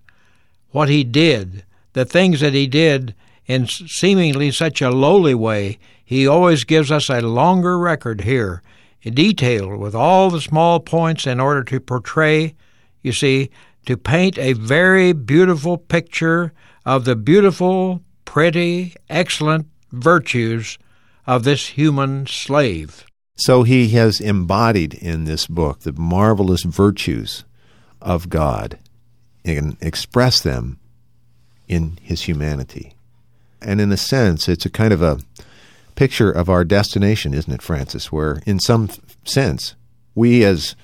what 0.69 0.89
he 0.89 1.03
did, 1.03 1.65
the 1.93 2.05
things 2.05 2.39
that 2.39 2.53
he 2.53 2.67
did 2.67 3.13
in 3.45 3.67
seemingly 3.67 4.51
such 4.51 4.81
a 4.81 4.91
lowly 4.91 5.35
way, 5.35 5.77
he 6.05 6.27
always 6.27 6.63
gives 6.63 6.91
us 6.91 7.09
a 7.09 7.21
longer 7.21 7.77
record 7.77 8.21
here, 8.21 8.61
detailed 9.03 9.77
with 9.77 9.95
all 9.95 10.29
the 10.29 10.39
small 10.39 10.79
points 10.79 11.25
in 11.27 11.39
order 11.39 11.63
to 11.63 11.79
portray, 11.79 12.55
you 13.01 13.11
see, 13.11 13.49
to 13.85 13.97
paint 13.97 14.37
a 14.37 14.53
very 14.53 15.11
beautiful 15.11 15.77
picture 15.77 16.53
of 16.85 17.05
the 17.05 17.15
beautiful, 17.15 18.01
pretty, 18.23 18.93
excellent 19.09 19.67
virtues 19.91 20.77
of 21.25 21.43
this 21.43 21.67
human 21.67 22.27
slave. 22.27 23.05
So 23.45 23.63
he 23.63 23.89
has 23.89 24.21
embodied 24.21 24.93
in 24.93 25.25
this 25.25 25.47
book 25.47 25.79
the 25.79 25.93
marvelous 25.93 26.61
virtues 26.61 27.43
of 27.99 28.29
God 28.29 28.77
and 29.43 29.77
expressed 29.81 30.43
them 30.43 30.77
in 31.67 31.97
his 32.03 32.23
humanity. 32.23 32.93
And 33.59 33.81
in 33.81 33.91
a 33.91 33.97
sense, 33.97 34.47
it's 34.47 34.67
a 34.67 34.69
kind 34.69 34.93
of 34.93 35.01
a 35.01 35.21
picture 35.95 36.31
of 36.31 36.49
our 36.49 36.63
destination, 36.63 37.33
isn't 37.33 37.51
it, 37.51 37.63
Francis? 37.63 38.11
Where, 38.11 38.43
in 38.45 38.59
some 38.59 38.89
sense, 39.23 39.73
we, 40.13 40.43
as 40.43 40.75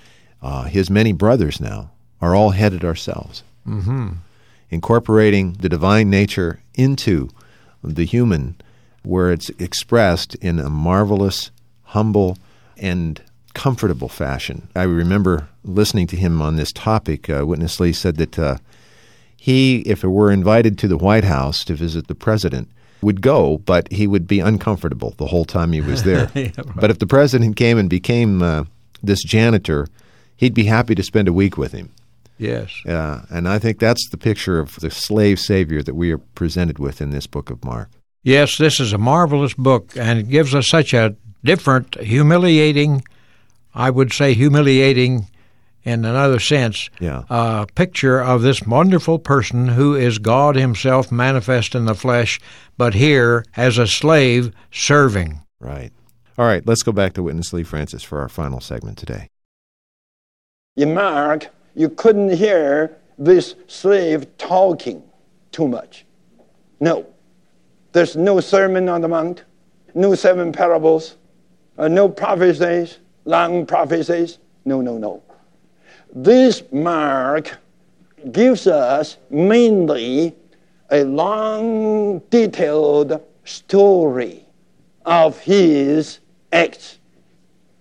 uh, 0.42 0.64
his 0.64 0.90
many 0.90 1.12
brothers 1.12 1.62
now, 1.62 1.92
are 2.22 2.34
all 2.34 2.52
headed 2.52 2.84
ourselves. 2.84 3.44
Mm-hmm. 3.68 4.14
Incorporating 4.72 5.54
the 5.54 5.70
divine 5.70 6.10
nature 6.10 6.62
into 6.74 7.30
the 7.84 8.06
human, 8.06 8.56
where 9.04 9.32
it's 9.32 9.50
expressed 9.60 10.34
in 10.36 10.58
a 10.58 10.72
marvelous, 10.72 11.52
humble, 11.84 12.36
and 12.80 13.22
comfortable 13.54 14.10
fashion. 14.10 14.70
I 14.76 14.84
remember 14.84 15.48
listening 15.64 16.08
to 16.08 16.16
him 16.16 16.42
on 16.42 16.56
this 16.56 16.72
topic. 16.72 17.30
Uh, 17.30 17.46
Witness 17.46 17.80
Lee 17.80 17.94
said 17.94 18.18
that 18.18 18.38
uh, 18.38 18.58
he, 19.36 19.80
if 19.80 20.04
it 20.04 20.10
were 20.10 20.32
invited 20.32 20.78
to 20.80 20.88
the 20.88 20.98
White 20.98 21.24
House 21.24 21.64
to 21.66 21.74
visit 21.74 22.08
the 22.08 22.16
president, 22.16 22.70
would 23.02 23.22
go, 23.22 23.58
but 23.60 23.92
he 23.92 24.08
would 24.08 24.28
be 24.28 24.40
uncomfortable 24.40 25.14
the 25.18 25.28
whole 25.28 25.46
time 25.46 25.72
he 25.72 25.82
was 25.82 26.04
there. 26.04 26.32
yeah, 26.36 26.52
right. 26.58 26.76
But 26.76 26.92
if 26.92 27.00
the 27.00 27.08
president 27.08 27.56
came 27.56 27.78
and 27.78 27.90
became 27.90 28.42
uh, 28.42 28.66
this 29.04 29.24
janitor, 29.24 29.88
he'd 30.36 30.54
be 30.54 30.66
happy 30.66 30.96
to 30.96 31.04
spend 31.04 31.28
a 31.28 31.34
week 31.34 31.58
with 31.58 31.72
him. 31.72 31.92
Yes. 32.38 32.72
Uh, 32.86 33.26
and 33.30 33.48
I 33.48 33.58
think 33.60 33.80
that's 33.80 34.08
the 34.10 34.18
picture 34.18 34.60
of 34.60 34.76
the 34.76 34.92
slave 34.92 35.40
savior 35.40 35.82
that 35.82 35.96
we 35.96 36.12
are 36.12 36.20
presented 36.20 36.78
with 36.78 37.02
in 37.02 37.10
this 37.10 37.28
book 37.28 37.50
of 37.50 37.64
Mark. 37.66 37.90
Yes, 38.24 38.58
this 38.58 38.80
is 38.80 38.94
a 38.94 38.98
marvelous 38.98 39.54
book, 39.54 39.96
and 39.96 40.20
it 40.20 40.30
gives 40.30 40.54
us 40.54 40.68
such 40.68 40.94
a 40.94 41.16
different, 41.48 42.00
humiliating, 42.00 43.04
I 43.74 43.90
would 43.90 44.12
say 44.14 44.34
humiliating 44.34 45.28
in 45.84 46.04
another 46.04 46.40
sense, 46.40 46.90
Yeah. 47.00 47.24
uh, 47.30 47.66
picture 47.74 48.20
of 48.20 48.42
this 48.42 48.62
wonderful 48.64 49.18
person 49.20 49.70
who 49.70 49.96
is 49.96 50.20
God 50.20 50.58
Himself 50.58 51.12
manifest 51.12 51.74
in 51.76 51.86
the 51.86 51.96
flesh, 51.96 52.40
but 52.78 52.94
here 52.94 53.46
as 53.56 53.78
a 53.78 53.88
slave 53.88 54.52
serving. 54.70 55.42
Right. 55.62 55.92
All 56.38 56.46
right, 56.46 56.62
let's 56.68 56.84
go 56.84 56.92
back 56.92 57.14
to 57.14 57.24
Witness 57.24 57.54
Lee 57.54 57.64
Francis 57.64 58.04
for 58.04 58.20
our 58.20 58.28
final 58.30 58.60
segment 58.60 58.98
today. 58.98 59.30
In 60.76 60.94
Mark, 60.94 61.48
you 61.74 61.90
couldn't 61.90 62.34
hear 62.36 62.98
this 63.18 63.56
slave 63.68 64.28
talking 64.38 65.02
too 65.52 65.68
much. 65.68 66.06
No. 66.82 67.06
There's 67.94 68.16
no 68.18 68.40
Sermon 68.42 68.90
on 68.90 69.02
the 69.02 69.08
Mount, 69.08 69.44
no 69.96 70.14
seven 70.16 70.52
parables, 70.52 71.16
uh, 71.78 71.88
no 71.88 72.10
prophecies, 72.10 73.00
long 73.26 73.66
prophecies. 73.66 74.40
No, 74.66 74.82
no, 74.82 74.98
no. 74.98 75.24
This 76.14 76.64
Mark 76.72 77.58
gives 78.32 78.68
us 78.68 79.18
mainly 79.30 80.36
a 80.90 81.04
long, 81.04 82.20
detailed 82.30 83.22
story 83.44 84.46
of 85.06 85.40
his 85.40 86.20
acts. 86.52 87.00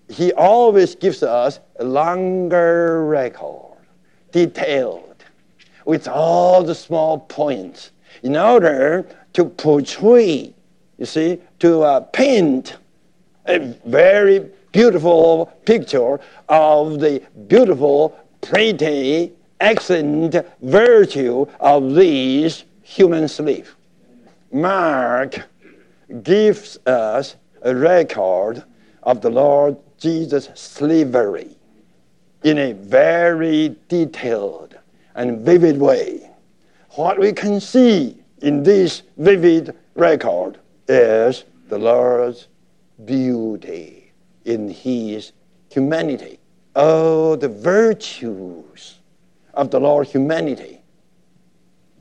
He 0.08 0.32
always 0.32 0.94
gives 0.94 1.22
us 1.22 1.60
a 1.78 1.84
longer 1.84 3.04
record, 3.06 3.78
detailed, 4.32 5.24
with 5.84 6.06
all 6.06 6.62
the 6.62 6.74
small 6.74 7.18
points, 7.18 7.92
in 8.22 8.36
order 8.36 9.06
to 9.32 9.44
portray, 9.44 10.54
you 10.98 11.06
see, 11.06 11.40
to 11.58 11.82
uh, 11.82 12.00
paint 12.00 12.76
a 13.48 13.58
very 13.86 14.50
beautiful 14.72 15.46
picture 15.64 16.20
of 16.48 17.00
the 17.00 17.22
beautiful, 17.48 18.18
pretty, 18.40 19.32
excellent 19.60 20.36
virtue 20.62 21.46
of 21.60 21.94
these 21.94 22.64
human 22.82 23.28
slaves. 23.28 23.70
Mark 24.52 25.42
gives 26.22 26.78
us 26.86 27.36
a 27.62 27.74
record 27.74 28.62
of 29.02 29.20
the 29.20 29.30
Lord 29.30 29.76
Jesus' 29.98 30.50
slavery 30.54 31.56
in 32.44 32.58
a 32.58 32.72
very 32.72 33.76
detailed 33.88 34.76
and 35.14 35.40
vivid 35.40 35.78
way. 35.78 36.30
What 36.90 37.18
we 37.18 37.32
can 37.32 37.60
see 37.60 38.16
in 38.42 38.62
this 38.62 39.02
vivid 39.16 39.74
record 39.94 40.58
is 40.86 41.44
the 41.68 41.78
Lord's 41.78 42.48
beauty 43.04 44.12
in 44.44 44.68
his 44.68 45.32
humanity. 45.70 46.38
Oh, 46.74 47.36
the 47.36 47.48
virtues 47.48 48.98
of 49.54 49.70
the 49.70 49.80
Lord's 49.80 50.12
humanity 50.12 50.82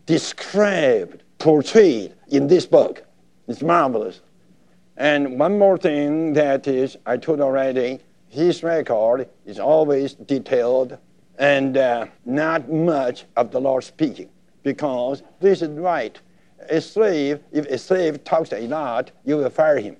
described, 0.05 1.23
portrayed 1.39 2.13
in 2.27 2.47
this 2.47 2.65
book. 2.65 3.03
It's 3.47 3.61
marvelous. 3.61 4.21
And 4.97 5.39
one 5.39 5.57
more 5.57 5.77
thing 5.77 6.33
that 6.33 6.67
is, 6.67 6.97
I 7.05 7.17
told 7.17 7.41
already, 7.41 7.99
his 8.27 8.63
record 8.63 9.27
is 9.45 9.59
always 9.59 10.13
detailed 10.13 10.97
and 11.37 11.77
uh, 11.77 12.05
not 12.25 12.71
much 12.71 13.25
of 13.35 13.51
the 13.51 13.59
Lord 13.59 13.83
speaking 13.83 14.29
because 14.63 15.21
this 15.39 15.61
is 15.61 15.69
right. 15.69 16.19
A 16.69 16.81
slave, 16.81 17.41
if 17.51 17.65
a 17.67 17.77
slave 17.77 18.23
talks 18.23 18.51
a 18.51 18.67
lot, 18.67 19.11
you 19.25 19.37
will 19.37 19.49
fire 19.49 19.79
him. 19.79 19.97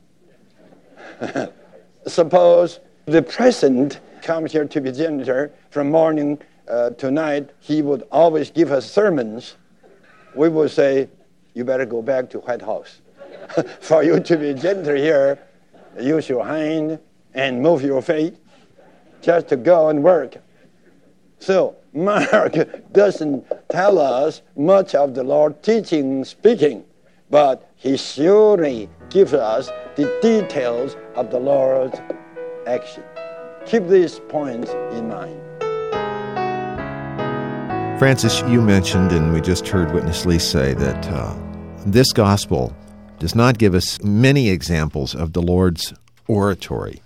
Suppose 2.08 2.80
the 3.06 3.22
president 3.22 4.00
comes 4.22 4.52
here 4.52 4.66
to 4.66 4.82
be 4.82 4.92
janitor 4.92 5.52
from 5.70 5.92
morning 5.92 6.40
uh, 6.68 6.90
to 6.92 7.12
night, 7.12 7.50
he 7.60 7.82
would 7.82 8.04
always 8.12 8.50
give 8.50 8.72
us 8.72 8.90
sermons. 8.90 9.56
We 10.34 10.50
would 10.50 10.72
say, 10.72 11.10
you 11.54 11.64
better 11.64 11.86
go 11.86 12.02
back 12.02 12.30
to 12.32 12.40
White 12.40 12.62
House. 12.62 13.02
For 13.82 14.04
you 14.04 14.20
to 14.20 14.38
be 14.38 14.54
janitor 14.54 14.96
here, 14.96 15.40
use 16.00 16.28
your 16.28 16.46
hand 16.46 17.00
and 17.34 17.62
move 17.62 17.84
your 17.84 18.02
feet 18.02 18.36
just 19.22 19.48
to 19.50 19.56
go 19.56 19.90
and 19.90 20.04
work. 20.04 20.38
So 21.40 21.76
Mark 21.94 22.56
doesn't 22.92 23.46
tell 23.70 24.00
us 24.00 24.42
much 24.58 24.96
of 24.96 25.16
the 25.16 25.24
Lord 25.24 25.62
teaching, 25.64 26.26
speaking, 26.26 26.84
but 27.36 27.70
he 27.76 27.98
surely 27.98 28.88
gives 29.10 29.34
us 29.34 29.68
the 29.98 30.06
details 30.22 30.96
of 31.16 31.32
the 31.32 31.38
Lord's 31.38 32.00
action. 32.66 33.04
Keep 33.66 33.88
these 33.88 34.22
points 34.30 34.72
in 34.94 35.10
mind. 35.10 35.38
Francis, 38.00 38.40
you 38.48 38.62
mentioned, 38.62 39.12
and 39.12 39.34
we 39.34 39.42
just 39.42 39.68
heard 39.68 39.94
Witness 39.94 40.26
Lee 40.26 40.40
say 40.40 40.76
that 40.76 41.10
uh, 41.10 41.36
this 41.86 42.14
gospel 42.14 42.74
does 43.20 43.36
not 43.36 43.58
give 43.58 43.76
us 43.76 44.02
many 44.02 44.50
examples 44.50 45.14
of 45.14 45.34
the 45.34 45.42
Lord's 45.42 45.94
oratory. 46.30 47.02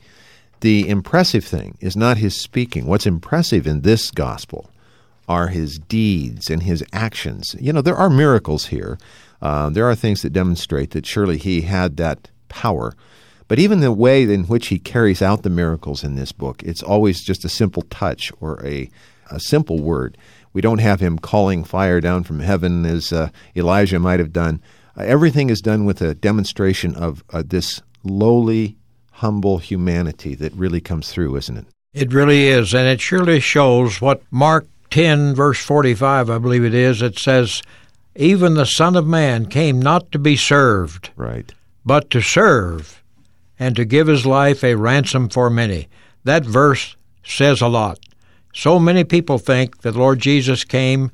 The 0.59 0.87
impressive 0.87 1.43
thing 1.43 1.75
is 1.79 1.95
not 1.97 2.17
his 2.17 2.39
speaking. 2.39 2.85
What's 2.85 3.07
impressive 3.07 3.65
in 3.65 3.81
this 3.81 4.11
gospel 4.11 4.69
are 5.27 5.47
his 5.47 5.79
deeds 5.79 6.51
and 6.51 6.61
his 6.61 6.83
actions. 6.93 7.55
You 7.59 7.73
know, 7.73 7.81
there 7.81 7.95
are 7.95 8.11
miracles 8.11 8.67
here. 8.67 8.99
Uh, 9.41 9.69
there 9.69 9.89
are 9.89 9.95
things 9.95 10.21
that 10.21 10.33
demonstrate 10.33 10.91
that 10.91 11.05
surely 11.05 11.37
he 11.37 11.61
had 11.61 11.97
that 11.97 12.29
power. 12.49 12.93
But 13.47 13.59
even 13.59 13.79
the 13.79 13.91
way 13.91 14.23
in 14.23 14.43
which 14.45 14.67
he 14.67 14.77
carries 14.77 15.21
out 15.21 15.43
the 15.43 15.49
miracles 15.49 16.03
in 16.03 16.15
this 16.15 16.31
book, 16.31 16.61
it's 16.63 16.83
always 16.83 17.23
just 17.23 17.43
a 17.43 17.49
simple 17.49 17.81
touch 17.83 18.31
or 18.39 18.63
a, 18.65 18.89
a 19.31 19.39
simple 19.39 19.81
word. 19.81 20.17
We 20.53 20.61
don't 20.61 20.79
have 20.79 20.99
him 20.99 21.17
calling 21.17 21.63
fire 21.63 21.99
down 21.99 22.23
from 22.23 22.39
heaven 22.39 22.85
as 22.85 23.11
uh, 23.11 23.29
Elijah 23.55 23.99
might 23.99 24.19
have 24.19 24.33
done. 24.33 24.61
Uh, 24.95 25.03
everything 25.03 25.49
is 25.49 25.61
done 25.61 25.85
with 25.85 26.01
a 26.01 26.13
demonstration 26.13 26.95
of 26.95 27.23
uh, 27.31 27.43
this 27.45 27.81
lowly, 28.03 28.77
humble 29.13 29.57
humanity 29.57 30.35
that 30.35 30.53
really 30.53 30.81
comes 30.81 31.11
through, 31.11 31.35
isn't 31.35 31.57
it? 31.57 31.65
It 31.93 32.13
really 32.13 32.47
is, 32.47 32.75
and 32.75 32.87
it 32.87 33.01
surely 33.01 33.39
shows 33.39 33.99
what 33.99 34.21
Mark 34.29 34.67
10, 34.91 35.33
verse 35.33 35.63
45, 35.63 36.29
I 36.29 36.37
believe 36.37 36.63
it 36.63 36.75
is, 36.75 37.01
it 37.01 37.17
says, 37.17 37.63
Even 38.15 38.55
the 38.55 38.65
Son 38.65 38.95
of 38.95 39.05
Man 39.07 39.45
came 39.45 39.79
not 39.79 40.11
to 40.11 40.19
be 40.19 40.35
served, 40.35 41.11
Right. 41.15 41.51
but 41.85 42.09
to 42.11 42.21
serve, 42.21 43.01
and 43.59 43.75
to 43.75 43.85
give 43.85 44.07
his 44.07 44.25
life 44.25 44.63
a 44.63 44.75
ransom 44.75 45.29
for 45.29 45.49
many. 45.49 45.87
That 46.23 46.45
verse 46.45 46.95
says 47.23 47.61
a 47.61 47.67
lot. 47.67 47.99
So 48.53 48.79
many 48.79 49.03
people 49.03 49.37
think 49.37 49.81
that 49.81 49.95
Lord 49.95 50.19
Jesus 50.19 50.63
came 50.63 51.11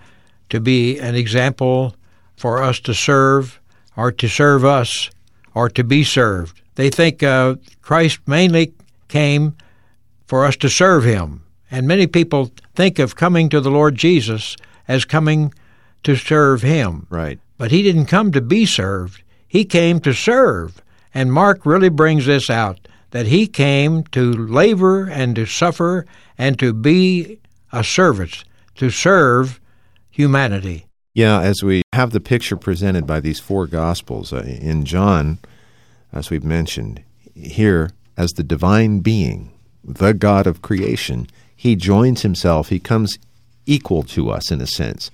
to 0.49 0.59
be 0.59 0.97
an 0.99 1.15
example 1.15 1.95
for 2.37 2.61
us 2.63 2.79
to 2.81 2.93
serve, 2.93 3.59
or 3.97 4.11
to 4.11 4.27
serve 4.27 4.63
us, 4.65 5.09
or 5.53 5.69
to 5.69 5.83
be 5.83 6.03
served. 6.03 6.61
They 6.75 6.89
think 6.89 7.23
uh, 7.23 7.55
Christ 7.81 8.19
mainly 8.27 8.73
came 9.07 9.55
for 10.27 10.45
us 10.45 10.55
to 10.57 10.69
serve 10.69 11.03
him. 11.03 11.43
And 11.71 11.87
many 11.87 12.07
people 12.07 12.51
think 12.75 12.99
of 12.99 13.15
coming 13.15 13.49
to 13.49 13.61
the 13.61 13.71
Lord 13.71 13.95
Jesus 13.95 14.55
as 14.87 15.05
coming 15.05 15.53
to 16.05 16.15
serve 16.15 16.61
him. 16.61 17.05
Right. 17.09 17.39
But 17.57 17.71
he 17.71 17.83
didn't 17.83 18.05
come 18.05 18.31
to 18.31 18.41
be 18.41 18.65
served, 18.65 19.21
he 19.47 19.65
came 19.65 19.99
to 20.01 20.13
serve. 20.13 20.81
And 21.13 21.31
Mark 21.31 21.65
really 21.65 21.89
brings 21.89 22.25
this 22.25 22.49
out 22.49 22.87
that 23.11 23.27
he 23.27 23.47
came 23.47 24.03
to 24.03 24.33
labor 24.33 25.05
and 25.05 25.35
to 25.35 25.45
suffer 25.45 26.05
and 26.37 26.59
to 26.59 26.73
be 26.73 27.39
a 27.71 27.83
servant, 27.83 28.43
to 28.75 28.89
serve 28.89 29.61
humanity. 30.09 30.85
Yeah, 31.13 31.39
as 31.39 31.63
we 31.63 31.81
have 31.93 32.11
the 32.11 32.19
picture 32.19 32.57
presented 32.57 33.07
by 33.07 33.21
these 33.21 33.39
four 33.39 33.67
Gospels, 33.67 34.33
uh, 34.33 34.43
in 34.45 34.83
John, 34.83 35.39
as 36.11 36.29
we've 36.29 36.43
mentioned, 36.43 37.01
here 37.33 37.91
as 38.17 38.31
the 38.31 38.43
divine 38.43 38.99
being, 38.99 39.53
the 39.81 40.13
God 40.13 40.45
of 40.45 40.61
creation, 40.61 41.27
he 41.55 41.77
joins 41.77 42.23
himself, 42.23 42.67
he 42.67 42.79
comes 42.79 43.17
equal 43.65 44.03
to 44.03 44.29
us 44.29 44.51
in 44.51 44.59
a 44.59 44.67
sense. 44.67 45.09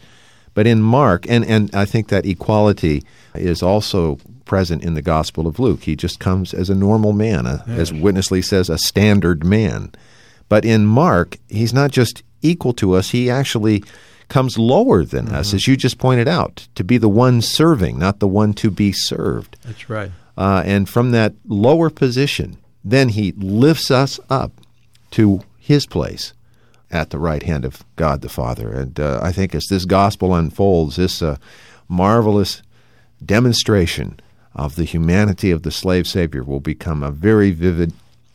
But 0.53 0.67
in 0.67 0.81
Mark, 0.81 1.25
and, 1.29 1.45
and 1.45 1.73
I 1.73 1.85
think 1.85 2.09
that 2.09 2.25
equality 2.25 3.03
is 3.33 3.63
also 3.63 4.19
present 4.45 4.83
in 4.83 4.95
the 4.95 5.01
Gospel 5.01 5.47
of 5.47 5.59
Luke. 5.59 5.83
He 5.83 5.95
just 5.95 6.19
comes 6.19 6.53
as 6.53 6.69
a 6.69 6.75
normal 6.75 7.13
man, 7.13 7.45
a, 7.45 7.63
as 7.67 7.93
Witness 7.93 8.31
Lee 8.31 8.41
says, 8.41 8.69
a 8.69 8.77
standard 8.77 9.45
man. 9.45 9.91
But 10.49 10.65
in 10.65 10.85
Mark, 10.85 11.37
he's 11.47 11.73
not 11.73 11.91
just 11.91 12.23
equal 12.41 12.73
to 12.73 12.93
us, 12.93 13.11
he 13.11 13.29
actually 13.29 13.83
comes 14.27 14.57
lower 14.57 15.05
than 15.05 15.29
us, 15.29 15.53
as 15.53 15.67
you 15.67 15.77
just 15.77 15.97
pointed 15.97 16.27
out, 16.27 16.67
to 16.75 16.83
be 16.83 16.97
the 16.97 17.09
one 17.09 17.41
serving, 17.41 17.99
not 17.99 18.19
the 18.19 18.27
one 18.27 18.53
to 18.53 18.71
be 18.71 18.91
served. 18.91 19.57
That's 19.63 19.89
right. 19.89 20.11
Uh, 20.37 20.63
and 20.65 20.89
from 20.89 21.11
that 21.11 21.33
lower 21.47 21.89
position, 21.89 22.57
then 22.83 23.09
he 23.09 23.33
lifts 23.33 23.91
us 23.91 24.19
up 24.29 24.51
to 25.11 25.41
his 25.59 25.85
place 25.85 26.33
at 26.91 27.09
the 27.09 27.19
right 27.19 27.43
hand 27.43 27.65
of 27.65 27.83
God 27.95 28.21
the 28.21 28.29
Father. 28.29 28.71
And 28.71 28.99
uh, 28.99 29.19
I 29.23 29.31
think 29.31 29.55
as 29.55 29.65
this 29.69 29.85
gospel 29.85 30.35
unfolds, 30.35 30.97
this 30.97 31.21
uh, 31.21 31.37
marvelous 31.87 32.61
demonstration 33.25 34.19
of 34.53 34.75
the 34.75 34.83
humanity 34.83 35.51
of 35.51 35.63
the 35.63 35.71
slave 35.71 36.07
Savior 36.07 36.43
will 36.43 36.59
become 36.59 37.01
a 37.01 37.11
very 37.11 37.51
vivid 37.51 37.93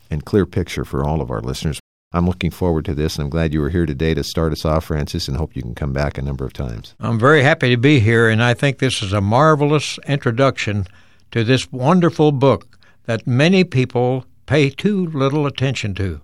and 0.09 0.25
clear 0.25 0.45
picture 0.45 0.85
for 0.85 1.05
all 1.05 1.21
of 1.21 1.29
our 1.29 1.41
listeners. 1.41 1.79
I'm 2.13 2.25
looking 2.25 2.51
forward 2.51 2.85
to 2.85 2.95
this, 2.95 3.17
and 3.17 3.25
I'm 3.25 3.29
glad 3.29 3.53
you 3.53 3.59
were 3.59 3.69
here 3.69 3.85
today 3.85 4.13
to 4.13 4.23
start 4.23 4.53
us 4.53 4.63
off, 4.63 4.85
Francis, 4.85 5.27
and 5.27 5.35
hope 5.35 5.55
you 5.55 5.61
can 5.61 5.75
come 5.75 5.91
back 5.91 6.17
a 6.17 6.21
number 6.21 6.45
of 6.45 6.53
times. 6.53 6.95
I'm 6.99 7.19
very 7.19 7.43
happy 7.43 7.69
to 7.69 7.77
be 7.77 7.99
here, 7.99 8.29
and 8.29 8.41
I 8.41 8.53
think 8.53 8.79
this 8.79 9.03
is 9.03 9.11
a 9.11 9.19
marvelous 9.19 9.99
introduction 10.07 10.87
to 11.31 11.43
this 11.43 11.71
wonderful 11.71 12.31
book 12.31 12.79
that 13.05 13.27
many 13.27 13.63
people 13.65 14.25
pay 14.45 14.69
too 14.69 15.07
little 15.07 15.45
attention 15.45 15.93
to. 15.95 16.21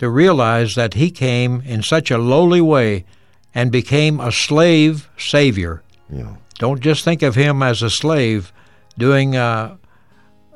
To 0.00 0.08
realize 0.08 0.76
that 0.76 0.94
he 0.94 1.10
came 1.10 1.60
in 1.66 1.82
such 1.82 2.10
a 2.10 2.16
lowly 2.16 2.62
way 2.62 3.04
and 3.54 3.70
became 3.70 4.18
a 4.18 4.32
slave 4.32 5.10
savior. 5.18 5.82
Yeah. 6.08 6.36
Don't 6.58 6.80
just 6.80 7.04
think 7.04 7.20
of 7.20 7.34
him 7.34 7.62
as 7.62 7.82
a 7.82 7.90
slave 7.90 8.50
doing 8.96 9.36
uh, 9.36 9.76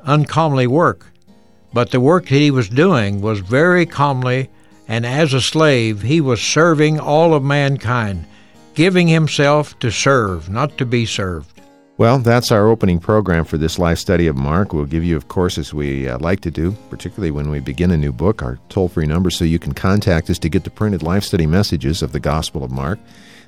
uncomely 0.01 0.65
work, 0.65 1.11
but 1.71 1.91
the 1.91 1.99
work 1.99 2.23
that 2.29 2.35
he 2.35 2.49
was 2.49 2.69
doing 2.69 3.21
was 3.21 3.39
very 3.39 3.85
calmly, 3.85 4.49
and 4.87 5.05
as 5.05 5.31
a 5.31 5.41
slave, 5.41 6.01
he 6.01 6.21
was 6.21 6.41
serving 6.41 6.99
all 6.99 7.35
of 7.35 7.43
mankind, 7.43 8.25
giving 8.73 9.07
himself 9.07 9.77
to 9.77 9.91
serve, 9.91 10.49
not 10.49 10.75
to 10.79 10.87
be 10.87 11.05
served. 11.05 11.54
Well, 11.97 12.19
that's 12.19 12.51
our 12.51 12.67
opening 12.67 12.99
program 12.99 13.45
for 13.45 13.57
this 13.57 13.79
life 13.79 13.99
study 13.99 14.27
of 14.27 14.35
Mark. 14.35 14.73
We'll 14.73 14.83
give 14.83 15.05
you, 15.05 15.15
of 15.15 15.29
course, 15.29 15.57
as 15.57 15.73
we 15.73 16.09
uh, 16.09 16.19
like 16.19 16.41
to 16.41 16.51
do, 16.51 16.73
particularly 16.89 17.31
when 17.31 17.49
we 17.49 17.61
begin 17.61 17.89
a 17.91 17.97
new 17.97 18.11
book, 18.11 18.43
our 18.43 18.59
toll 18.67 18.89
free 18.89 19.05
number 19.05 19.29
so 19.29 19.45
you 19.45 19.59
can 19.59 19.73
contact 19.73 20.29
us 20.29 20.37
to 20.39 20.49
get 20.49 20.65
the 20.65 20.69
printed 20.69 21.03
life 21.03 21.23
study 21.23 21.45
messages 21.45 22.01
of 22.01 22.11
the 22.11 22.19
Gospel 22.19 22.65
of 22.65 22.71
Mark. 22.71 22.99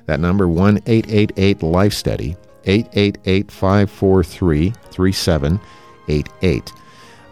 That 0.06 0.20
number, 0.20 0.48
1 0.48 0.78
888 0.86 1.62
Life 1.62 1.92
Study, 1.92 2.38
888 2.64 3.52
543 3.52 4.72
3788. 4.92 6.72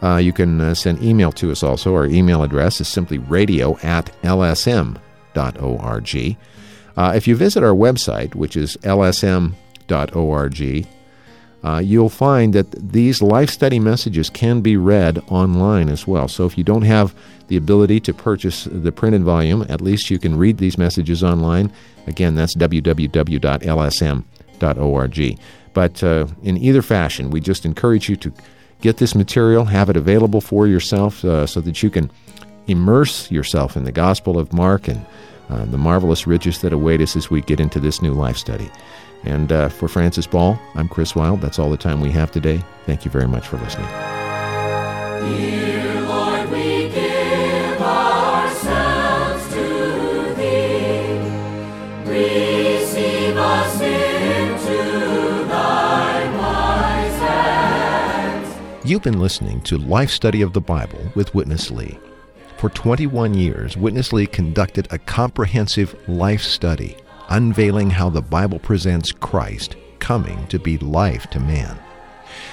Uh, 0.02 0.16
you 0.18 0.34
can 0.34 0.60
uh, 0.60 0.74
send 0.74 1.02
email 1.02 1.32
to 1.32 1.50
us 1.50 1.62
also. 1.62 1.94
Our 1.94 2.04
email 2.04 2.42
address 2.42 2.78
is 2.82 2.88
simply 2.88 3.16
radio 3.16 3.78
at 3.82 4.12
lsm.org. 4.22 4.98
Uh, 6.98 7.12
if 7.14 7.26
you 7.26 7.36
visit 7.36 7.62
our 7.62 7.74
website, 7.74 8.34
which 8.34 8.54
is 8.54 8.76
lsm.org, 8.82 9.56
uh, 11.66 11.80
you'll 11.80 12.08
find 12.08 12.54
that 12.54 12.70
these 12.92 13.20
life 13.20 13.50
study 13.50 13.80
messages 13.80 14.30
can 14.30 14.60
be 14.60 14.76
read 14.76 15.20
online 15.26 15.88
as 15.88 16.06
well. 16.06 16.28
So 16.28 16.46
if 16.46 16.56
you 16.56 16.62
don't 16.62 16.82
have 16.82 17.12
the 17.48 17.56
ability 17.56 17.98
to 18.00 18.14
purchase 18.14 18.68
the 18.70 18.92
printed 18.92 19.24
volume, 19.24 19.66
at 19.68 19.80
least 19.80 20.08
you 20.08 20.20
can 20.20 20.38
read 20.38 20.58
these 20.58 20.78
messages 20.78 21.24
online. 21.24 21.72
Again, 22.06 22.36
that's 22.36 22.54
www.lsm.org. 22.54 23.48
But 25.74 26.04
uh, 26.04 26.28
in 26.44 26.56
either 26.56 26.82
fashion, 26.82 27.30
we 27.30 27.40
just 27.40 27.66
encourage 27.66 28.08
you 28.08 28.14
to 28.14 28.32
get 28.80 28.98
this 28.98 29.16
material, 29.16 29.64
have 29.64 29.90
it 29.90 29.96
available 29.96 30.40
for 30.40 30.68
yourself 30.68 31.24
uh, 31.24 31.46
so 31.46 31.60
that 31.62 31.82
you 31.82 31.90
can 31.90 32.12
immerse 32.68 33.28
yourself 33.28 33.76
in 33.76 33.82
the 33.82 33.90
Gospel 33.90 34.38
of 34.38 34.52
Mark 34.52 34.86
and 34.86 35.04
uh, 35.50 35.64
the 35.64 35.78
marvelous 35.78 36.28
riches 36.28 36.60
that 36.60 36.72
await 36.72 37.00
us 37.00 37.16
as 37.16 37.28
we 37.28 37.40
get 37.40 37.58
into 37.58 37.80
this 37.80 38.00
new 38.00 38.12
life 38.12 38.36
study. 38.36 38.70
And 39.26 39.50
uh, 39.50 39.68
for 39.68 39.88
Francis 39.88 40.26
Ball, 40.26 40.58
I'm 40.74 40.88
Chris 40.88 41.14
Wilde. 41.16 41.40
That's 41.40 41.58
all 41.58 41.70
the 41.70 41.76
time 41.76 42.00
we 42.00 42.12
have 42.12 42.30
today. 42.30 42.62
Thank 42.86 43.04
you 43.04 43.10
very 43.10 43.26
much 43.26 43.46
for 43.48 43.56
listening. 43.58 43.88
Dear 45.36 46.00
Lord, 46.02 46.48
we 46.50 46.88
give 46.88 47.80
ourselves 47.82 49.48
to 49.48 50.34
Thee. 50.36 51.18
Receive 52.08 53.36
us 53.36 53.80
into 53.80 55.44
Thy 55.48 56.36
wise 56.38 57.18
hands. 57.18 58.88
You've 58.88 59.02
been 59.02 59.18
listening 59.18 59.60
to 59.62 59.76
Life 59.76 60.10
Study 60.10 60.42
of 60.42 60.52
the 60.52 60.60
Bible 60.60 61.00
with 61.16 61.34
Witness 61.34 61.70
Lee. 61.72 61.98
For 62.58 62.70
21 62.70 63.34
years, 63.34 63.76
Witness 63.76 64.12
Lee 64.12 64.26
conducted 64.26 64.86
a 64.90 64.98
comprehensive 64.98 65.94
life 66.08 66.40
study, 66.42 66.96
unveiling 67.28 67.90
how 67.90 68.10
the 68.10 68.22
Bible 68.22 68.58
presents 68.58 69.12
Christ 69.12 69.76
coming 69.98 70.46
to 70.48 70.58
be 70.58 70.78
life 70.78 71.28
to 71.30 71.40
man. 71.40 71.78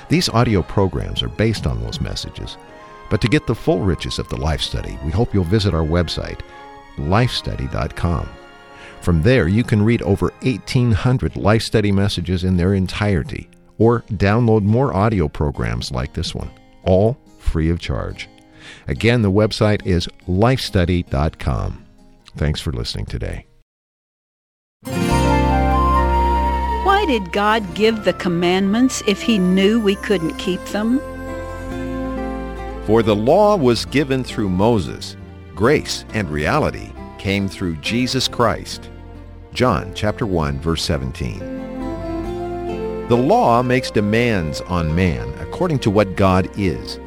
These 0.09 0.29
audio 0.29 0.61
programs 0.61 1.23
are 1.23 1.29
based 1.29 1.67
on 1.67 1.81
those 1.81 2.01
messages. 2.01 2.57
But 3.09 3.21
to 3.21 3.27
get 3.27 3.45
the 3.45 3.55
full 3.55 3.79
riches 3.79 4.19
of 4.19 4.27
the 4.29 4.37
life 4.37 4.61
study, 4.61 4.97
we 5.05 5.11
hope 5.11 5.33
you'll 5.33 5.43
visit 5.43 5.73
our 5.73 5.85
website, 5.85 6.39
lifestudy.com. 6.95 8.29
From 9.01 9.21
there, 9.21 9.47
you 9.47 9.63
can 9.63 9.83
read 9.83 10.01
over 10.01 10.31
1,800 10.41 11.35
life 11.35 11.61
study 11.61 11.91
messages 11.91 12.43
in 12.43 12.57
their 12.57 12.73
entirety, 12.73 13.49
or 13.77 14.01
download 14.13 14.63
more 14.63 14.93
audio 14.93 15.27
programs 15.27 15.91
like 15.91 16.13
this 16.13 16.33
one, 16.33 16.49
all 16.83 17.17
free 17.37 17.69
of 17.69 17.79
charge. 17.79 18.29
Again, 18.87 19.21
the 19.21 19.31
website 19.31 19.85
is 19.85 20.07
lifestudy.com. 20.27 21.85
Thanks 22.35 22.61
for 22.61 22.71
listening 22.71 23.05
today. 23.05 23.45
Why 27.03 27.05
did 27.05 27.33
God 27.33 27.75
give 27.75 28.05
the 28.05 28.13
commandments 28.13 29.03
if 29.05 29.21
he 29.21 29.37
knew 29.37 29.77
we 29.77 29.95
couldn't 29.95 30.37
keep 30.37 30.63
them? 30.67 30.99
For 32.85 33.03
the 33.03 33.15
law 33.15 33.57
was 33.57 33.83
given 33.83 34.23
through 34.23 34.47
Moses, 34.47 35.17
grace 35.53 36.05
and 36.13 36.29
reality 36.29 36.93
came 37.17 37.49
through 37.49 37.75
Jesus 37.77 38.29
Christ. 38.29 38.89
John 39.53 39.91
chapter 39.93 40.25
1 40.25 40.59
verse 40.59 40.81
17. 40.83 41.39
The 43.09 43.17
law 43.17 43.61
makes 43.61 43.91
demands 43.91 44.61
on 44.61 44.95
man 44.95 45.27
according 45.39 45.79
to 45.79 45.89
what 45.89 46.15
God 46.15 46.49
is. 46.57 46.99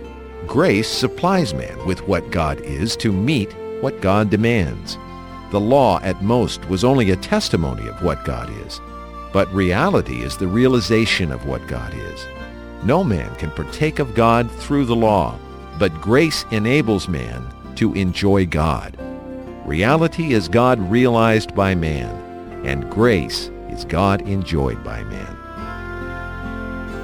Grace 0.47 0.89
supplies 0.89 1.55
man 1.55 1.87
with 1.87 2.07
what 2.07 2.31
God 2.31 2.61
is 2.61 2.97
to 2.97 3.11
meet 3.12 3.51
what 3.81 4.03
God 4.03 4.29
demands. 4.29 4.99
The 5.51 5.61
law 5.61 6.01
at 6.03 6.23
most 6.23 6.69
was 6.69 6.83
only 6.83 7.11
a 7.11 7.17
testimony 7.17 7.87
of 7.87 8.03
what 8.03 8.25
God 8.25 8.51
is, 8.67 8.81
but 9.33 9.53
reality 9.55 10.23
is 10.23 10.37
the 10.37 10.49
realization 10.49 11.31
of 11.31 11.47
what 11.47 11.67
God 11.69 11.95
is. 11.95 12.27
No 12.83 13.05
man 13.05 13.35
can 13.37 13.51
partake 13.53 13.99
of 14.01 14.15
God 14.15 14.51
through 14.51 14.87
the 14.87 14.97
law, 14.97 15.39
but 15.79 16.01
grace 16.01 16.45
enables 16.51 17.09
man 17.09 17.47
to 17.77 17.95
enjoy 17.95 18.47
God. 18.47 18.97
Reality 19.65 20.33
is 20.33 20.49
God 20.49 20.81
realized 20.91 21.55
by 21.55 21.75
man, 21.75 22.11
and 22.65 22.91
grace 22.91 23.51
is 23.69 23.85
God 23.85 24.23
enjoyed 24.23 24.83
by 24.83 25.05
man. 25.05 25.37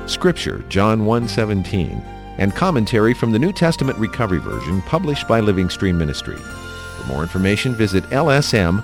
Scripture, 0.08 0.64
John 0.68 1.04
1:17, 1.04 2.02
and 2.38 2.54
commentary 2.54 3.14
from 3.14 3.30
the 3.30 3.38
New 3.38 3.52
Testament 3.52 3.98
Recovery 3.98 4.38
Version 4.38 4.82
published 4.82 5.28
by 5.28 5.40
Living 5.40 5.68
Stream 5.70 5.96
Ministry. 5.96 6.38
For 7.02 7.08
more 7.08 7.22
information, 7.22 7.74
visit 7.74 8.08
lsm.org. 8.10 8.82